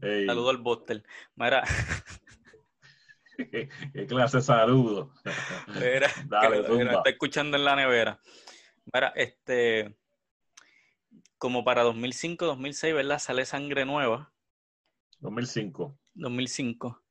ey, 0.00 0.24
Saludo 0.24 0.48
al 0.48 0.56
bóster. 0.56 1.04
Mira, 1.34 1.64
qué, 3.36 3.68
qué 3.92 4.06
clase 4.06 4.38
de 4.38 4.42
saludo. 4.42 5.12
Mira, 5.66 6.10
Dale, 6.28 6.62
que 6.64 6.84
nos 6.84 6.96
está 6.96 7.10
escuchando 7.10 7.58
en 7.58 7.64
la 7.66 7.76
nevera. 7.76 8.18
Mira, 8.90 9.12
este, 9.14 9.98
como 11.38 11.64
para 11.64 11.82
2005, 11.82 12.46
2006, 12.46 12.94
¿verdad? 12.94 13.18
Sale 13.18 13.44
Sangre 13.44 13.84
Nueva, 13.84 14.32
2005. 15.20 15.98
2005. 16.14 17.02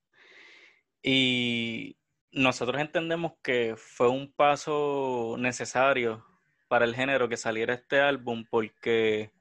Y 1.02 1.98
nosotros 2.32 2.82
entendemos 2.82 3.34
que 3.42 3.76
fue 3.78 4.10
un 4.10 4.32
paso 4.32 5.36
necesario 5.38 6.26
para 6.68 6.86
el 6.86 6.96
género 6.96 7.30
que 7.30 7.38
saliera 7.38 7.74
este 7.74 8.00
álbum 8.00 8.46
porque 8.50 9.32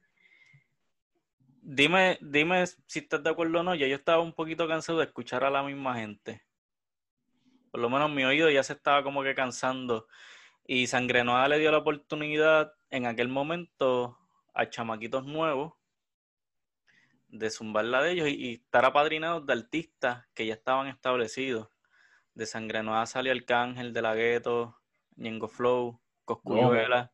dime, 1.62 2.18
dime 2.20 2.66
si 2.66 2.98
estás 3.00 3.22
de 3.22 3.30
acuerdo 3.30 3.60
o 3.60 3.62
no, 3.62 3.74
ya 3.74 3.86
yo 3.86 3.96
estaba 3.96 4.22
un 4.22 4.34
poquito 4.34 4.68
cansado 4.68 4.98
de 4.98 5.06
escuchar 5.06 5.44
a 5.44 5.50
la 5.50 5.62
misma 5.62 5.96
gente. 5.96 6.42
Por 7.70 7.80
lo 7.80 7.90
menos 7.90 8.10
mi 8.10 8.24
oído 8.24 8.50
ya 8.50 8.62
se 8.62 8.74
estaba 8.74 9.02
como 9.02 9.22
que 9.22 9.34
cansando. 9.34 10.06
Y 10.66 10.86
Sangre 10.86 11.24
Nueva 11.24 11.48
le 11.48 11.58
dio 11.58 11.70
la 11.70 11.78
oportunidad 11.78 12.72
en 12.90 13.06
aquel 13.06 13.28
momento 13.28 14.18
a 14.54 14.68
chamaquitos 14.68 15.26
nuevos 15.26 15.74
de 17.28 17.50
zumbarla 17.50 18.02
de 18.02 18.12
ellos 18.12 18.28
y, 18.28 18.34
y 18.34 18.54
estar 18.54 18.84
apadrinados 18.84 19.44
de 19.44 19.52
artistas 19.52 20.26
que 20.34 20.46
ya 20.46 20.54
estaban 20.54 20.86
establecidos. 20.86 21.68
De 22.34 22.46
Sangre 22.46 22.82
Nueva 22.82 23.06
salió 23.06 23.32
Arcángel, 23.32 23.92
De 23.92 24.02
La 24.02 24.14
Gueto, 24.14 24.76
Ñengo 25.16 25.48
Flow, 25.48 26.00
Coscuyuela, 26.24 27.12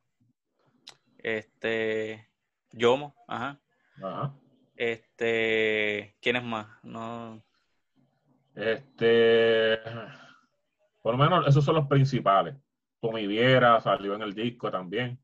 este, 1.17 2.29
Yomo, 2.71 3.15
ajá. 3.27 3.59
Ajá. 4.01 4.33
Este, 4.75 6.17
¿quién 6.21 6.37
es 6.37 6.43
más? 6.43 6.67
No, 6.83 7.43
Este, 8.55 9.79
por 11.01 11.15
lo 11.15 11.17
menos 11.17 11.47
esos 11.47 11.63
son 11.63 11.75
los 11.75 11.87
principales. 11.87 12.55
Tommy 12.99 13.27
Viera 13.27 13.79
salió 13.79 14.15
en 14.15 14.23
el 14.23 14.33
disco 14.33 14.71
también. 14.71 15.20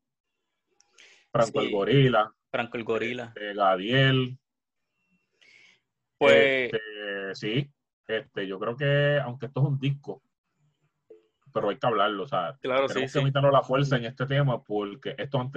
Franco 1.38 1.60
Sí. 1.62 1.66
el 1.68 1.72
Gorila, 1.72 2.34
Franco 2.52 2.78
el 2.78 2.84
Gorila. 2.84 3.24
este, 3.36 3.54
Gadiel. 3.54 4.38
Pues, 6.18 6.72
Este, 6.74 7.36
sí, 7.36 7.72
este, 8.08 8.48
yo 8.48 8.60
creo 8.60 8.76
que, 8.76 9.20
aunque 9.24 9.46
esto 9.48 9.62
es 9.62 9.68
un 9.68 9.80
disco, 9.80 10.24
pero 11.54 11.70
hay 11.70 11.78
que 11.78 11.88
hablarlo, 11.88 12.24
o 12.24 12.28
sea, 12.28 12.58
claro, 12.62 12.88
sí, 12.88 12.94
tenemos 12.96 13.12
sí. 13.12 13.20
que 13.20 13.24
evitarnos 13.24 13.52
la 13.52 13.64
fuerza 13.64 13.98
en 13.98 14.06
este 14.06 14.26
tema 14.26 14.64
porque 14.64 15.16
esto 15.18 15.40
antes 15.40 15.54